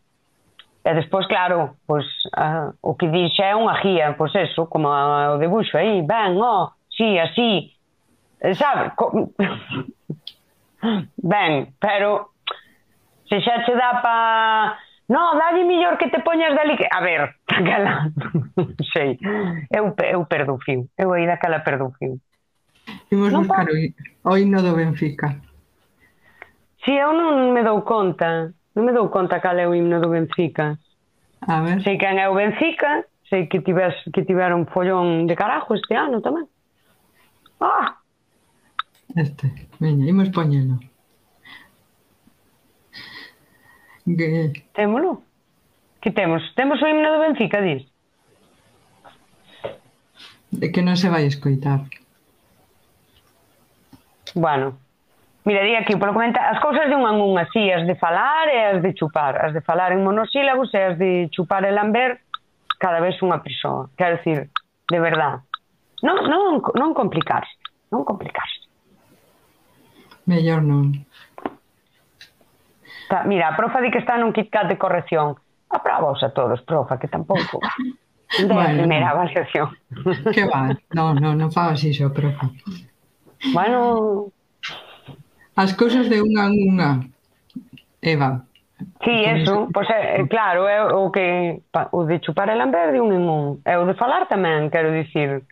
[0.84, 2.04] E despois, claro, pois,
[2.36, 6.36] a, o que dixe é unha guía, pois eso, como a, o debuxo aí, ben,
[6.36, 7.72] oh, sí, así,
[8.44, 8.92] eh, sabe?
[8.92, 9.32] Co...
[11.16, 12.36] ben, pero
[13.24, 14.76] se xa che dá pa
[15.08, 16.88] No, dalle millor que te poñas dali que...
[16.90, 17.36] A ver,
[17.68, 18.10] cala,
[18.92, 19.18] sei,
[19.70, 22.16] eu, eu perdo fio, eu aí daquela perdo fio.
[23.12, 25.36] Imos non buscar o, o himno do Benfica.
[26.84, 30.08] Si, eu non me dou conta, non me dou conta cal é o himno do
[30.08, 30.80] Benfica.
[31.44, 31.84] A ver.
[31.84, 36.24] Sei quen é o Benfica, sei que tives, que tiveron follón de carajo este ano
[36.24, 36.48] tamén.
[37.60, 38.00] Ah!
[39.16, 40.80] Este, veña, imos poñelo.
[44.04, 44.52] De...
[44.74, 45.22] Témolo?
[46.00, 46.42] Que temos?
[46.54, 47.88] Temos o himno do Benfica, dis?
[50.52, 51.88] De que non se vai escoitar.
[54.34, 54.76] Bueno,
[55.44, 58.48] Mira, di aquí, por comentar, as cousas de un en un así, as de falar
[58.48, 59.36] e as de chupar.
[59.36, 62.24] As de falar en monosílabos e as de chupar e lamber
[62.80, 63.92] cada vez unha persoa.
[63.92, 64.48] Quero dicir,
[64.88, 65.44] de verdad.
[66.00, 67.60] Non, non, non complicarse,
[67.92, 68.64] non complicarse.
[70.24, 71.04] Mellor non
[73.14, 75.38] xa, mira, a profa di que está nun KitKat de corrección.
[75.70, 77.62] Aprobos a todos, profa, que tampouco.
[78.34, 79.70] De bueno, primeira avaliación.
[80.34, 82.50] Que va, non, non, non fagas iso, profa.
[83.54, 84.32] Bueno...
[85.54, 86.90] As cousas de unha en unha,
[88.02, 88.42] Eva.
[89.06, 91.62] Sí, eso, pois é, claro, é o que
[91.94, 93.44] o de chupar el lamber de un en un.
[93.62, 95.46] É o de falar tamén, quero dicir.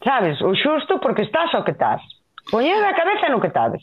[0.00, 2.00] Sabes, o xusto porque estás o que estás.
[2.48, 3.76] Poñer a cabeza no que estás.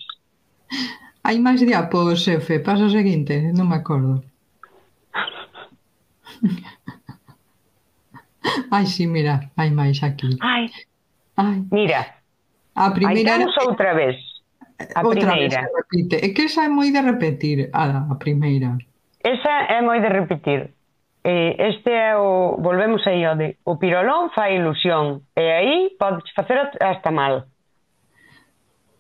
[1.23, 2.59] Hai máis diapos, ah, xefe.
[2.59, 4.19] Paso seguinte, non me acordo.
[8.75, 10.35] Ai, si, sí, mira, hai máis aquí.
[10.41, 10.67] Ai.
[11.39, 11.63] Ai.
[11.71, 12.19] Mira.
[12.75, 14.17] A primeira Aí outra vez.
[14.95, 15.61] A outra primeira.
[15.61, 16.15] Vez repite.
[16.19, 18.77] É que esa é moi de repetir, a, a primeira.
[19.23, 20.73] Esa é moi de repetir.
[21.23, 26.27] Eh, Este é o, volvemos aí ao de, o pirolón fai ilusión e aí podes
[26.35, 27.47] facer hasta mal.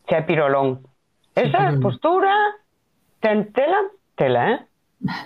[0.07, 0.92] Se é pirolón.
[1.35, 2.33] Esa postura
[3.19, 4.59] ten tela, tela, eh?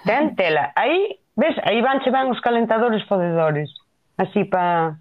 [0.06, 0.72] Ten tela.
[0.76, 3.74] Aí, ves, aí van che van os calentadores fodedores.
[4.18, 4.98] Así pa...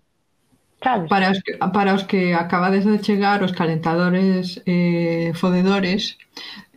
[0.82, 1.08] Sabes?
[1.08, 6.18] Para os, que, para os que acabades de chegar, os calentadores eh, fodedores,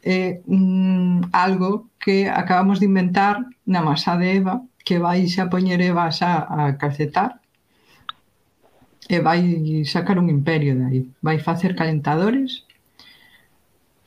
[0.04, 5.82] eh, mm, algo que acabamos de inventar na masa de Eva, que vai xa poñer
[5.82, 7.44] Eva xa a calcetar,
[9.10, 11.02] e vai sacar un imperio de aí.
[11.22, 12.64] Vai facer calentadores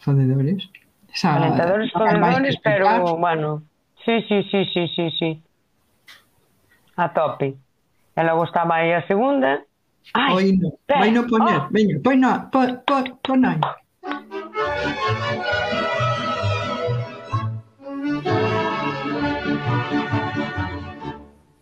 [0.03, 0.69] fodedores.
[1.13, 3.63] Xa, calentadores fodedores, pero, bueno,
[4.05, 5.43] sí, sí, sí, sí, sí, sí.
[6.97, 7.57] A tope.
[8.15, 9.65] E logo aí a segunda,
[10.15, 10.79] Ai, Oi, no.
[10.89, 11.69] Vai no poñer, oh.
[11.71, 13.61] veña, pois no, po, po, pon aí.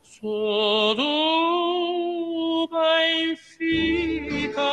[0.02, 4.72] Sou do Benfica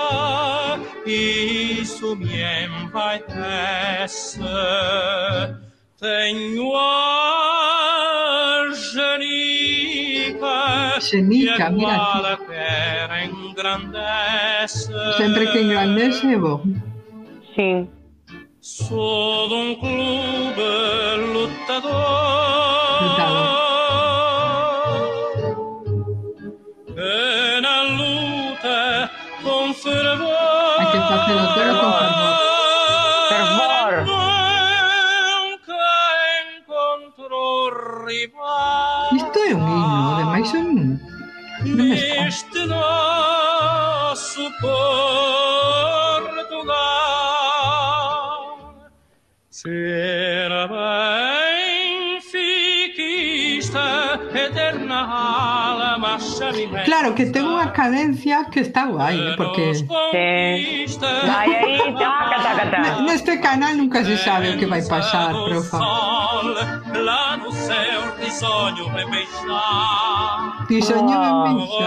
[2.08, 4.40] isso me envaidece.
[6.00, 10.48] Tenho a genica,
[11.02, 12.44] Xenica, que mira igual aquí.
[12.44, 14.94] a terra engrandece.
[15.18, 16.62] Sempre que engrandece é bo.
[17.56, 17.90] Sí.
[18.62, 20.62] Sou de um clube
[21.34, 22.77] lutador.
[57.08, 59.76] Claro, que tengo una cadencia que está guay, porque...
[59.76, 59.86] Sí.
[59.90, 62.98] Ay, ahí, taca.
[63.00, 65.80] En este canal nunca se sabe o que vai passar, profa.
[70.68, 71.80] Bisogna oh.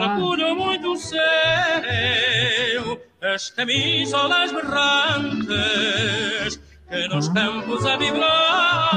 [3.22, 5.50] Este isola esmerrantes
[6.88, 8.94] que nos tempos a vibrar,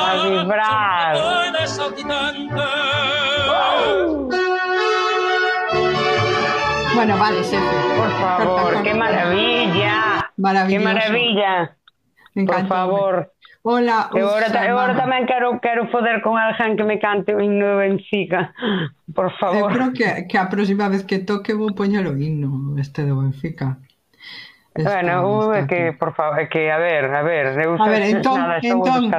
[0.00, 1.16] a vibrar.
[1.66, 1.94] Son
[6.94, 7.58] Bueno, vale, jefe.
[7.96, 10.30] Por favor, qué maravilla.
[10.36, 10.78] Maravilloso.
[10.78, 11.76] Qué maravilla.
[12.34, 12.62] Me encanta.
[12.62, 13.32] Por favor.
[13.62, 14.10] Hola.
[14.14, 17.40] Eu agora, ta, eu agora tamén quero, quero poder con alguén que me cante o
[17.40, 18.52] himno de Benfica.
[19.10, 19.72] Por eh, favor.
[19.72, 23.16] Eu creo que, que a próxima vez que toque vou poñer o himno este de
[23.16, 23.80] Benfica.
[24.76, 28.38] Este, bueno, este que, por favor, que a ver, a ver, eu a ver, entón,
[28.38, 29.10] nada, entón,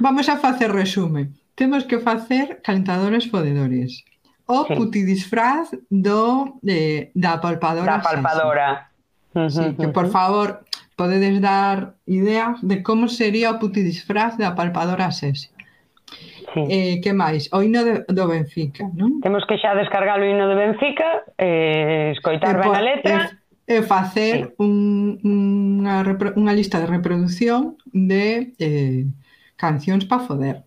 [0.00, 1.30] vamos a facer resume.
[1.54, 4.04] Temos que facer calentadores fodedores
[4.50, 7.86] o putidisfraz do, de da palpadora.
[7.86, 8.90] Da palpadora.
[9.30, 10.66] Sí, uh -huh, que por favor
[10.98, 15.48] podedes dar ideas de como sería o putidisfraz da palpadora sexy.
[16.52, 16.62] Sí.
[16.66, 17.46] Eh, que máis?
[17.54, 19.22] O hino de, do Benfica, non?
[19.22, 23.16] Temos que xa descargar o hino do Benfica, eh, escoitar ben a letra...
[23.70, 24.54] E, e facer sí.
[24.58, 26.02] un, unha,
[26.34, 29.06] unha lista de reproducción de eh,
[29.54, 30.66] cancións para foder.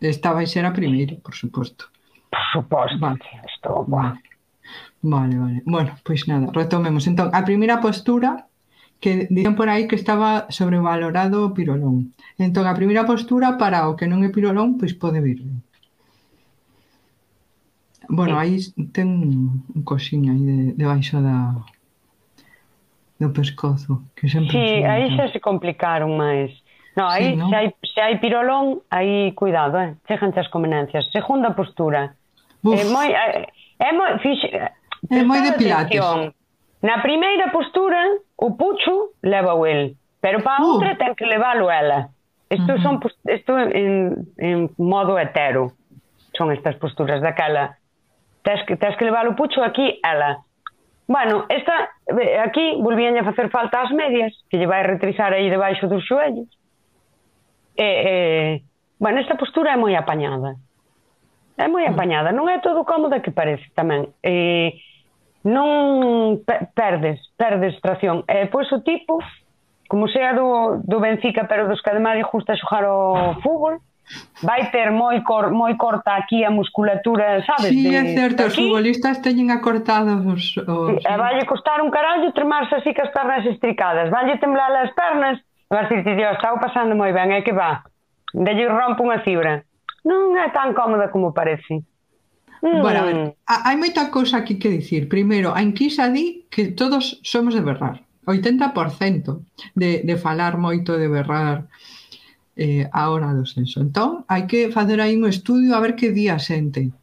[0.00, 1.91] Esta vai ser a primeira, por suposto.
[2.32, 3.20] Por suposto, vale.
[3.44, 4.16] estou boa.
[5.02, 5.62] Vale, vale.
[5.66, 7.04] Bueno, pois nada, retomemos.
[7.06, 8.48] Entón, a primeira postura
[9.02, 12.14] que dicen por aí que estaba sobrevalorado o pirolón.
[12.38, 15.42] Entón, a primeira postura para o que non é pirolón, pois pode vir.
[18.08, 18.62] Bueno, aí
[18.96, 19.08] ten
[19.76, 21.60] un coxín aí de, debaixo da
[23.18, 26.54] do pescozo, que sempre Sí, aí xa se complicaron máis.
[26.94, 27.50] No, aí sí, no?
[27.50, 29.98] se hai se hai pirolón, aí cuidado, eh.
[30.06, 31.10] Cheganche as convenencias.
[31.10, 32.14] Segunda postura,
[32.64, 33.46] É moi, é,
[33.78, 34.70] é moi, fixe, eh,
[35.10, 35.98] é moi de pilates.
[35.98, 36.34] Atención.
[36.82, 40.70] Na primeira postura, o pucho leva o el, pero para a uh.
[40.74, 42.10] outra ten que leválo ela.
[42.50, 42.82] Isto, uh -huh.
[42.82, 45.72] son, isto en, en modo hetero
[46.36, 47.78] son estas posturas daquela.
[48.42, 50.42] Tens que, tens que levar o pucho aquí, ela.
[51.06, 55.50] Bueno, esta, eh, aquí volvían a facer falta as medias, que lle vai retrizar aí
[55.50, 56.48] debaixo dos xoellos.
[57.76, 58.62] E, eh,
[58.98, 60.58] bueno, esta postura é moi apañada.
[61.56, 64.08] É moi apañada, non é todo cómoda que parece tamén.
[64.24, 64.72] Eh,
[65.44, 68.24] non pe perdes, perdes tracción.
[68.30, 69.18] E eh, pois o tipo,
[69.90, 73.82] como sea do, do Benfica, pero dos que ademais gusta xogar o fútbol,
[74.42, 77.70] vai ter moi cor, moi corta aquí a musculatura, sabes?
[77.70, 80.56] Sí, de, é certo, os futbolistas teñen acortados os...
[80.56, 81.04] os...
[81.04, 85.38] E valle costar un carallo tremarse así que as pernas estricadas, valle temblar as pernas,
[85.70, 87.82] vas dicir, Dios, estou pasando moi ben, é que va,
[88.34, 89.64] delle rompo unha fibra
[90.04, 91.82] non é tan cómoda como parece.
[92.62, 92.80] Mm.
[92.82, 93.06] Bueno, a mm.
[93.06, 95.10] ver, hai moita cousa aquí que dicir.
[95.10, 98.06] Primeiro, a enquisa di que todos somos de berrar.
[98.26, 99.42] 80%
[99.74, 101.66] de, de falar moito de berrar
[102.56, 103.82] eh, a hora do senso.
[103.82, 106.94] Entón, hai que facer aí un estudio a ver que día sente.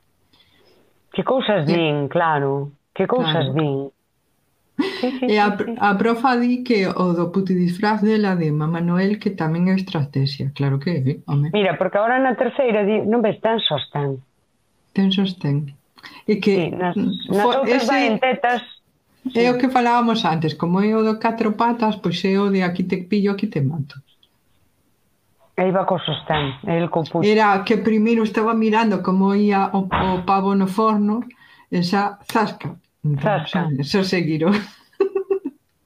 [1.11, 2.71] Que cousas eh, din, claro.
[2.95, 3.53] Que cousas claro.
[3.53, 3.91] din.
[4.79, 8.79] Sí, sí, e a, sí, a profa di que o do putidisfraz dela de Mamá
[8.79, 11.51] Noel que tamén é estrategia, claro que é, home.
[11.51, 14.23] Mira, porque agora na terceira di, non ves tan sostén.
[14.95, 15.75] Ten sostén.
[16.23, 18.63] E que sí, nas, nas fo, ese, vai en tetas
[19.35, 22.63] É o que falábamos antes, como é o do catro patas, pois é o de
[22.63, 23.99] aquí te pillo, aquí te mato.
[25.59, 27.27] E iba co sostén, el co puxo.
[27.27, 31.19] Era que primeiro estaba mirando como ia o, o pavo no forno,
[31.69, 32.79] esa zasca,
[33.21, 33.69] Zasca.
[33.83, 34.51] Xo seguiro.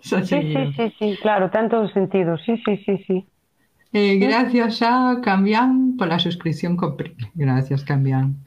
[0.01, 0.71] Xo seguiro.
[0.71, 2.37] Sí, sí, sí, sí, claro, ten todo sentido.
[2.37, 3.25] Sí, sí, sí, sí.
[3.93, 7.29] Eh, gracias a Cambián pola suscripción Prime.
[7.35, 8.37] Gracias, Cambián.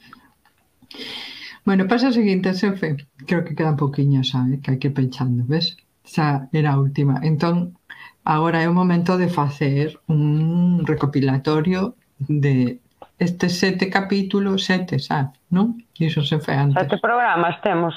[1.64, 2.96] Bueno, pasa o seguinte, xefe.
[3.26, 4.58] Creo que queda un poquinho, sabe?
[4.62, 5.78] Que hai que pensando, ves?
[6.02, 7.22] Xa era a última.
[7.22, 7.78] Entón,
[8.22, 12.78] agora é o momento de facer un recopilatorio de
[13.18, 15.34] estes sete capítulos, sete, sabe?
[15.50, 15.78] Non?
[15.98, 16.82] Iso se fe antes.
[16.82, 17.94] Sete programas temos.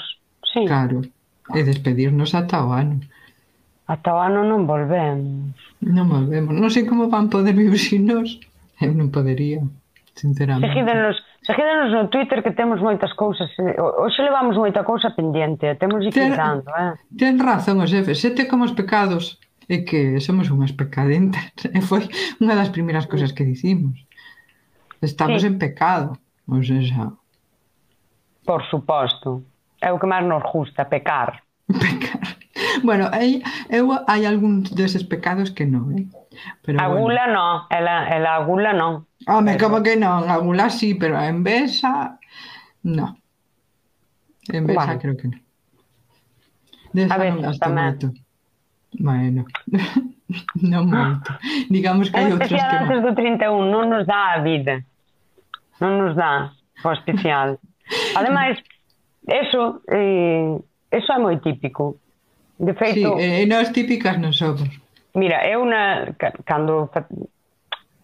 [0.53, 0.65] Sí.
[0.65, 1.01] Claro.
[1.53, 3.01] E despedirnos ata o ano.
[3.89, 5.57] Ata o ano non volvemos.
[5.81, 6.53] Non volvemos.
[6.53, 8.37] Non sei como van poder vivir sin nós.
[8.77, 9.65] Eu non podería,
[10.13, 10.69] sinceramente.
[10.69, 13.49] Seguídenos, seguídenos no Twitter que temos moitas cousas.
[13.57, 15.73] Eh, hoxe levamos moita cousa pendiente.
[15.81, 16.93] Temos de ten, dando, eh?
[17.17, 18.13] Ten razón, o xefe.
[18.13, 19.41] Sete como os pecados.
[19.69, 21.49] É que somos unhas pecadentas.
[21.77, 22.05] E foi
[22.41, 23.97] unha das primeiras cousas que dicimos.
[25.01, 25.49] Estamos sí.
[25.49, 26.17] en pecado.
[26.49, 27.13] O sea,
[28.45, 29.41] Por suposto
[29.81, 31.43] é o que máis nos gusta, pecar.
[31.67, 32.39] Pecar.
[32.83, 36.05] Bueno, hai, eu hai algúns deses pecados que non, eh?
[36.63, 37.33] Pero a gula bueno.
[37.35, 39.07] non, ela, ela a gula non.
[39.27, 39.67] Home, pero...
[39.67, 42.19] como que non, a gula sí, pero a envesa,
[42.83, 43.15] non.
[44.51, 45.01] En Besa bueno.
[45.01, 45.41] creo que non.
[46.93, 47.85] Desa a ver, non gasto tamén.
[47.85, 48.07] moito.
[48.97, 49.41] Bueno,
[50.71, 51.31] non moito.
[51.69, 52.59] Digamos que hai outros que...
[52.59, 54.83] antes do 31 non nos dá a vida.
[55.79, 56.51] Non nos dá
[56.83, 57.59] o especial.
[58.17, 58.57] Ademais,
[59.29, 60.57] Eso, eh,
[60.89, 62.01] eso é moi típico.
[62.57, 63.15] De feito...
[63.21, 64.67] Sí, e nós típicas non somos.
[65.13, 66.89] Mira, eu na, cando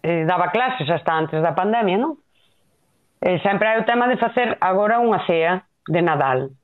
[0.06, 2.22] eh, daba clases hasta antes da pandemia, non?
[3.18, 6.54] Eh, sempre hai o tema de facer agora unha cea de Nadal.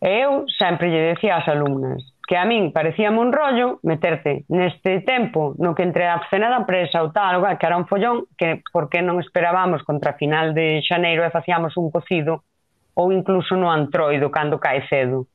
[0.00, 5.02] E eu sempre lle decía ás alumnas que a min parecíame un rollo meterte neste
[5.02, 8.62] tempo no que entre a cena da empresa ou tal, que era un follón, que
[8.70, 12.46] por que non esperábamos contra a final de xaneiro e facíamos un cocido
[12.94, 15.26] ou incluso no antroido cando cae cedo.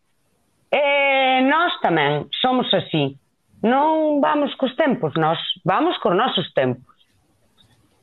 [0.71, 3.15] E nós tamén somos así.
[3.63, 6.95] Non vamos cos tempos, nós vamos cos nosos tempos.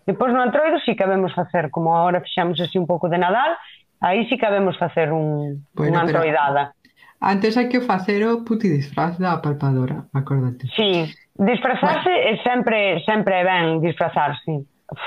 [0.06, 3.18] Depois no antroido si sí que vemos facer, como agora fixamos así un pouco de
[3.18, 3.54] Nadal,
[4.00, 6.74] aí si sí que vemos facer un, bueno, unha antroidada.
[7.22, 10.66] Antes hai que facer o puti disfraz da palpadora, acordate.
[10.74, 11.06] Sí,
[11.38, 12.34] disfrazarse bueno.
[12.34, 14.66] é sempre, sempre ben disfrazarse.
[14.90, 15.04] Uf,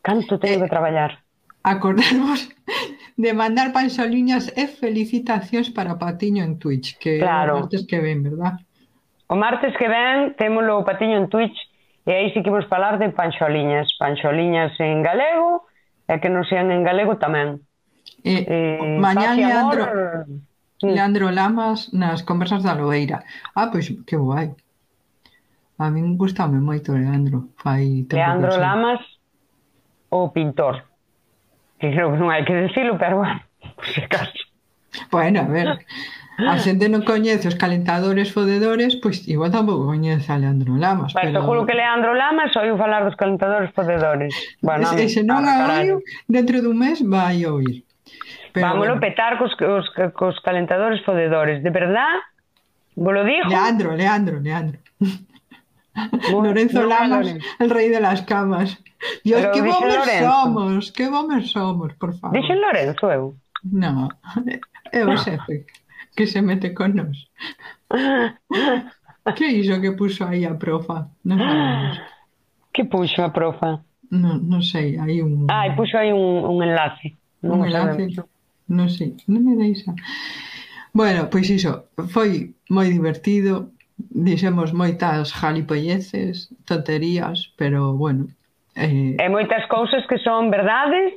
[0.00, 1.25] canto teño eh, que traballar
[1.66, 2.48] acordarvos
[3.16, 7.58] de mandar panxoliñas e felicitacións para Patiño en Twitch, que claro.
[7.58, 8.62] o martes que ven, verdad?
[9.26, 11.58] O martes que ven témolo o Patiño en Twitch
[12.06, 15.66] e aí sí que vos falar de panxoliñas, panxoliñas en galego
[16.06, 17.58] e que non sean en galego tamén.
[18.22, 20.30] Eh, eh, mañá Leandro, amor...
[20.86, 23.26] Leandro Lamas nas conversas da Loeira.
[23.58, 24.54] Ah, pois que guai.
[25.82, 27.50] A min gustame moito Leandro.
[27.58, 29.02] Fai Leandro Lamas,
[30.14, 30.95] o pintor
[31.78, 33.40] que creo que non hai que decirlo, pero bueno,
[33.76, 34.32] por si acaso.
[35.10, 35.68] Bueno, a ver,
[36.36, 41.12] a xente non coñece os calentadores fodedores, pois igual tampouco coñece a Leandro Lamas.
[41.12, 44.32] Pero, pero seguro que Leandro Lamas oiu falar dos calentadores fodedores.
[44.60, 47.84] Bueno, e, se non a oiu, dentro dun mes vai oír.
[48.52, 49.04] Pero, Vámonos bueno.
[49.04, 52.20] petar cos, cos, cos calentadores fodedores, de verdad?
[52.96, 53.48] Vos lo dijo?
[53.48, 54.80] Leandro, Leandro, Leandro.
[56.32, 58.80] Lorenzo no, Lamas, el rei de las camas.
[59.24, 62.36] Dios, que bombers somos, que bombers somos, por favor.
[62.36, 63.34] Dixen Lorenzo eu?
[63.64, 64.08] No,
[64.92, 65.66] é o xefe
[66.16, 67.28] que se mete con nos.
[69.36, 71.10] que iso que puxo aí a profa?
[71.24, 71.96] Non ah, sabemos.
[72.72, 73.84] Que puxo a profa?
[74.10, 75.46] Non, non sei, hai un...
[75.50, 77.12] Ah, puxo aí un, un enlace.
[77.44, 78.30] Non un enlace, sabemos.
[78.66, 79.92] non sei, non me deixa.
[80.96, 88.32] Bueno, pois iso, foi moi divertido, dixemos moitas jalipolleces, tonterías, pero bueno,
[88.76, 89.16] eh...
[89.16, 91.16] e moitas cousas que son verdades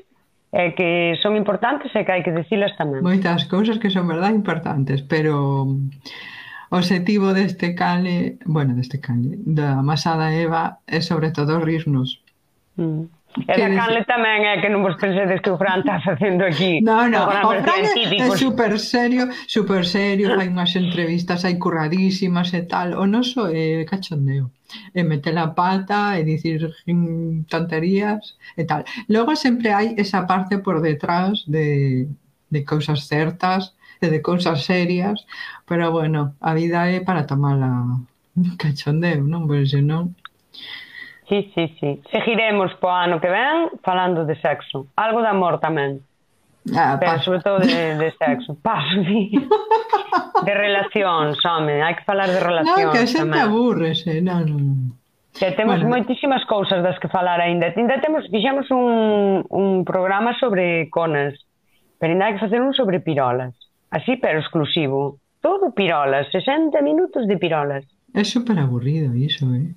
[0.49, 3.05] e que son importantes e que hai que dicilas tamén.
[3.05, 9.37] Moitas cousas que son verdade importantes, pero mm, o objetivo deste cale, bueno, deste cale,
[9.45, 12.23] da Masada Eva é sobre todo rirnos.
[12.79, 13.18] Mm.
[13.37, 16.81] E da Canle tamén é que non vos pensedes que o Fran está facendo aquí.
[16.81, 22.49] No, no, o Fran é, é super serio, super serio, hai unhas entrevistas aí curradísimas
[22.57, 22.97] e tal.
[22.97, 24.49] O noso é cachondeo
[24.97, 26.73] e meter a pata e dicir
[27.45, 28.81] tonterías e tal.
[29.13, 32.09] Logo sempre hai esa parte por detrás de,
[32.49, 35.21] de cousas certas e de cousas serias,
[35.69, 38.01] pero bueno, a vida é para tomala
[38.57, 39.45] cachondeo, non?
[39.45, 40.17] Pois non
[41.29, 42.01] Sí, sí, sí.
[42.11, 44.87] Seguiremos po ano que ven falando de sexo.
[44.97, 46.01] Algo de amor tamén.
[46.75, 47.23] Ah, Pero paso.
[47.25, 48.57] sobre todo de, de sexo.
[48.65, 49.31] Paso, sí.
[50.43, 51.81] De relacións, home.
[51.85, 53.45] Hai que falar de relacións non, que a xente tamén.
[53.45, 54.11] aburrese.
[54.25, 54.65] Non, non.
[55.37, 56.01] Que temos bueno.
[56.01, 57.71] moitísimas cousas das que falar aínda.
[57.71, 61.37] Ainda temos, fixemos un, un programa sobre conas.
[62.01, 63.53] Pero ainda hai que facer un sobre pirolas.
[63.93, 65.21] Así, pero exclusivo.
[65.45, 66.27] Todo pirolas.
[66.33, 67.85] 60 minutos de pirolas.
[68.13, 69.71] É super aburrido iso, eh?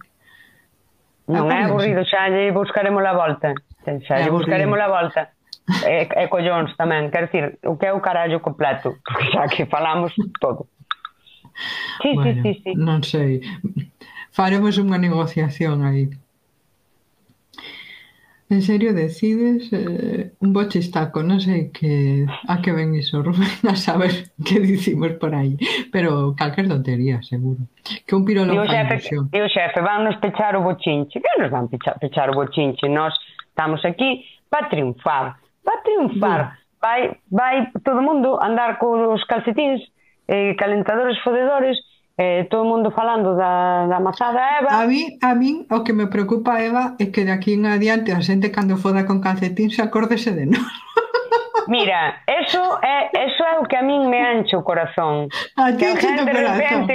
[1.28, 3.54] Non é eh, aburrido, xa lle buscaremos a volta.
[3.86, 5.30] Eh, xa lle buscaremos a volta.
[5.86, 9.64] E, e collóns tamén, quero dicir, o que é o carallo completo, porque xa que
[9.66, 10.10] falamos
[10.42, 10.66] todo.
[12.02, 12.70] Sí, bueno, sí, sí, sí.
[12.74, 13.44] Non sei.
[14.32, 16.10] Faremos unha negociación aí.
[18.52, 23.72] En serio decides eh, un bochistaco, non sei que a que ven iso, Rubén, a
[23.80, 25.56] saber que dicimos por aí,
[25.88, 27.64] pero calquer tontería, seguro.
[28.04, 29.32] Que un pirolo e xa ilusión.
[29.32, 33.16] E o xefe, vannos pechar o bochinche, que nos van pechar, pechar o bochinche, nós
[33.48, 34.20] estamos aquí
[34.52, 36.40] para triunfar, para triunfar.
[36.76, 39.80] Vai, vai todo mundo andar cos calcetins,
[40.28, 41.80] eh, calentadores fodedores,
[42.22, 44.70] eh, todo mundo falando da, da masada Eva.
[44.82, 48.12] A mí, a mí o que me preocupa, Eva, é que de aquí en adiante
[48.12, 50.62] a xente cando foda con calcetín se acórdese de nós.
[51.68, 55.28] Mira, eso é, eso é o que a min me ancho o corazón.
[55.56, 56.94] A que a xente de repente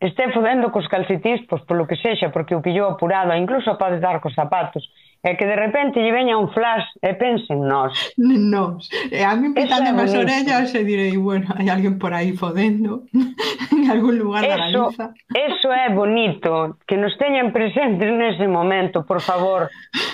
[0.00, 4.22] este fodendo cos calcetís, pois polo que sexa, porque o pillou apurado, incluso pode dar
[4.22, 4.86] cos zapatos,
[5.22, 7.90] é que de repente lle veña un flash e pense en nós.
[8.16, 8.86] Nós.
[9.10, 13.02] E a mí pitando as orellas e direi, bueno, hai alguén por aí fodendo
[13.74, 15.06] en algún lugar eso, da Galiza.
[15.34, 19.66] Eso é bonito, que nos teñan presentes nese momento, por favor,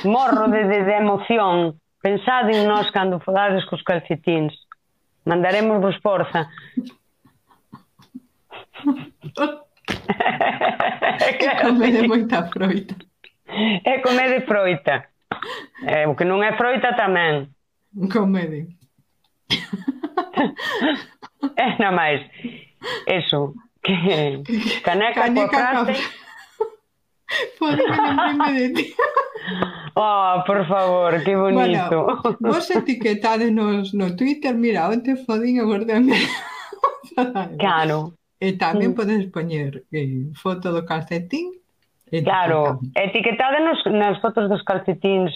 [0.08, 4.56] morro de, de, de emoción, pensad en nós cando fodades cos calcetins.
[5.28, 6.48] Mandaremos vos forza.
[11.40, 12.96] é comer de moita froita.
[13.84, 15.04] É comer de froita.
[15.86, 17.52] É, o que non é froita tamén.
[18.10, 18.68] Comede.
[21.56, 22.24] É na máis.
[23.06, 23.54] Eso.
[23.84, 24.40] Que,
[24.82, 26.00] caneca, caneca coacate.
[27.58, 28.86] Por que lembrarme de ti.
[29.96, 32.06] Oh, por favor, que bonito.
[32.06, 36.16] Bueno, vos etiquetadenos no Twitter, mira, onte fodín e guardame.
[37.60, 38.16] Claro.
[38.40, 38.96] Eh, e tamén sí.
[38.98, 41.54] podes poñer eh, foto do calcetín.
[42.10, 45.32] E claro, etiquetadenos nas fotos dos calcetíns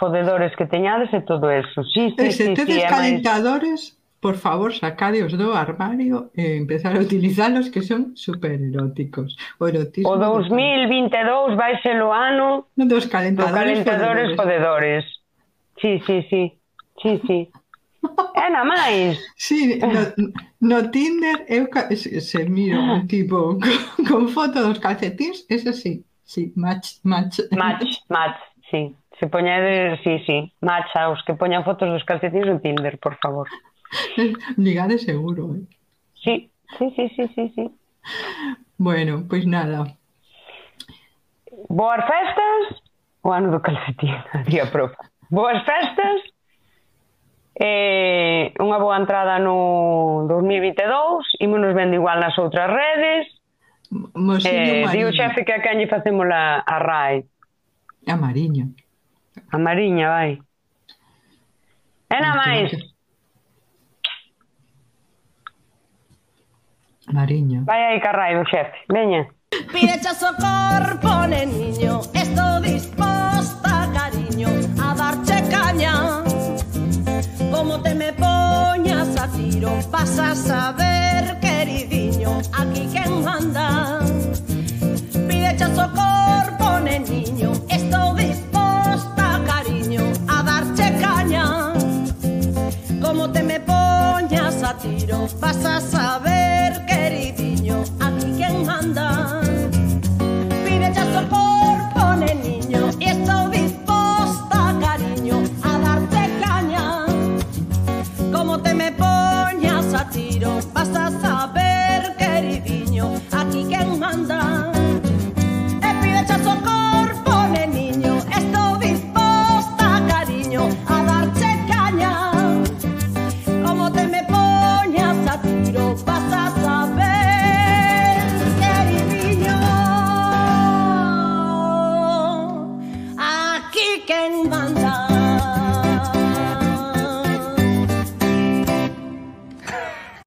[0.00, 1.84] fodedores que teñades e todo eso.
[1.84, 4.20] Sí, sí, e se sí, tedes sí, calentadores, máis...
[4.20, 9.36] por favor, sacadeos do armario e empezar a utilizalos que son super eróticos.
[9.60, 15.04] O, erotismo o 2022 vai ser o ano dos calentadores, do calentadores fodedores.
[15.04, 15.04] fodedores.
[15.80, 16.42] Sí, sí, sí.
[17.02, 17.48] Sí, sí.
[18.02, 19.18] Eh, é na máis.
[19.36, 20.00] Sí, no,
[20.60, 26.04] no Tinder eu se, se miro un tipo con, con foto dos calcetins, ese sí,
[26.24, 27.40] sí, match, match.
[27.52, 28.40] Match, match,
[28.70, 28.96] sí.
[29.18, 33.48] Se poñedes, sí, sí, match aos que poñan fotos dos calcetins no Tinder, por favor.
[34.56, 35.66] Ligade seguro, eh.
[36.24, 37.70] Sí, sí, sí, sí, sí, sí.
[38.78, 39.94] Bueno, pois pues nada.
[41.68, 42.82] Boas festas,
[43.20, 44.16] o ano do calcetín,
[44.48, 44.96] día profa.
[45.28, 46.22] Boas festas,
[47.60, 53.28] eh, unha boa entrada no 2022, ímonos vendo igual nas outras redes,
[53.90, 55.12] Mosiño eh, Mariño.
[55.12, 57.24] Xefe que a quen facemos a, a RAI.
[58.06, 58.70] A Mariño.
[59.50, 60.38] A Mariña, vai.
[62.10, 62.70] E na máis.
[67.12, 67.64] Mariño.
[67.66, 68.78] Vai aí, carrai, o xefe.
[68.88, 69.26] Veña.
[69.72, 74.46] Pide xa socorro, pone niño, estou disposta, cariño,
[77.50, 84.00] Como te me poñas a tiro, vas a saber, queridinho, aquí quien manda.
[85.28, 91.72] Pide socorro, niño, estoy dispuesta, cariño, a darte caña.
[93.02, 99.19] Como te me poñas a tiro, vas a saber, queridinho, aquí quien manda.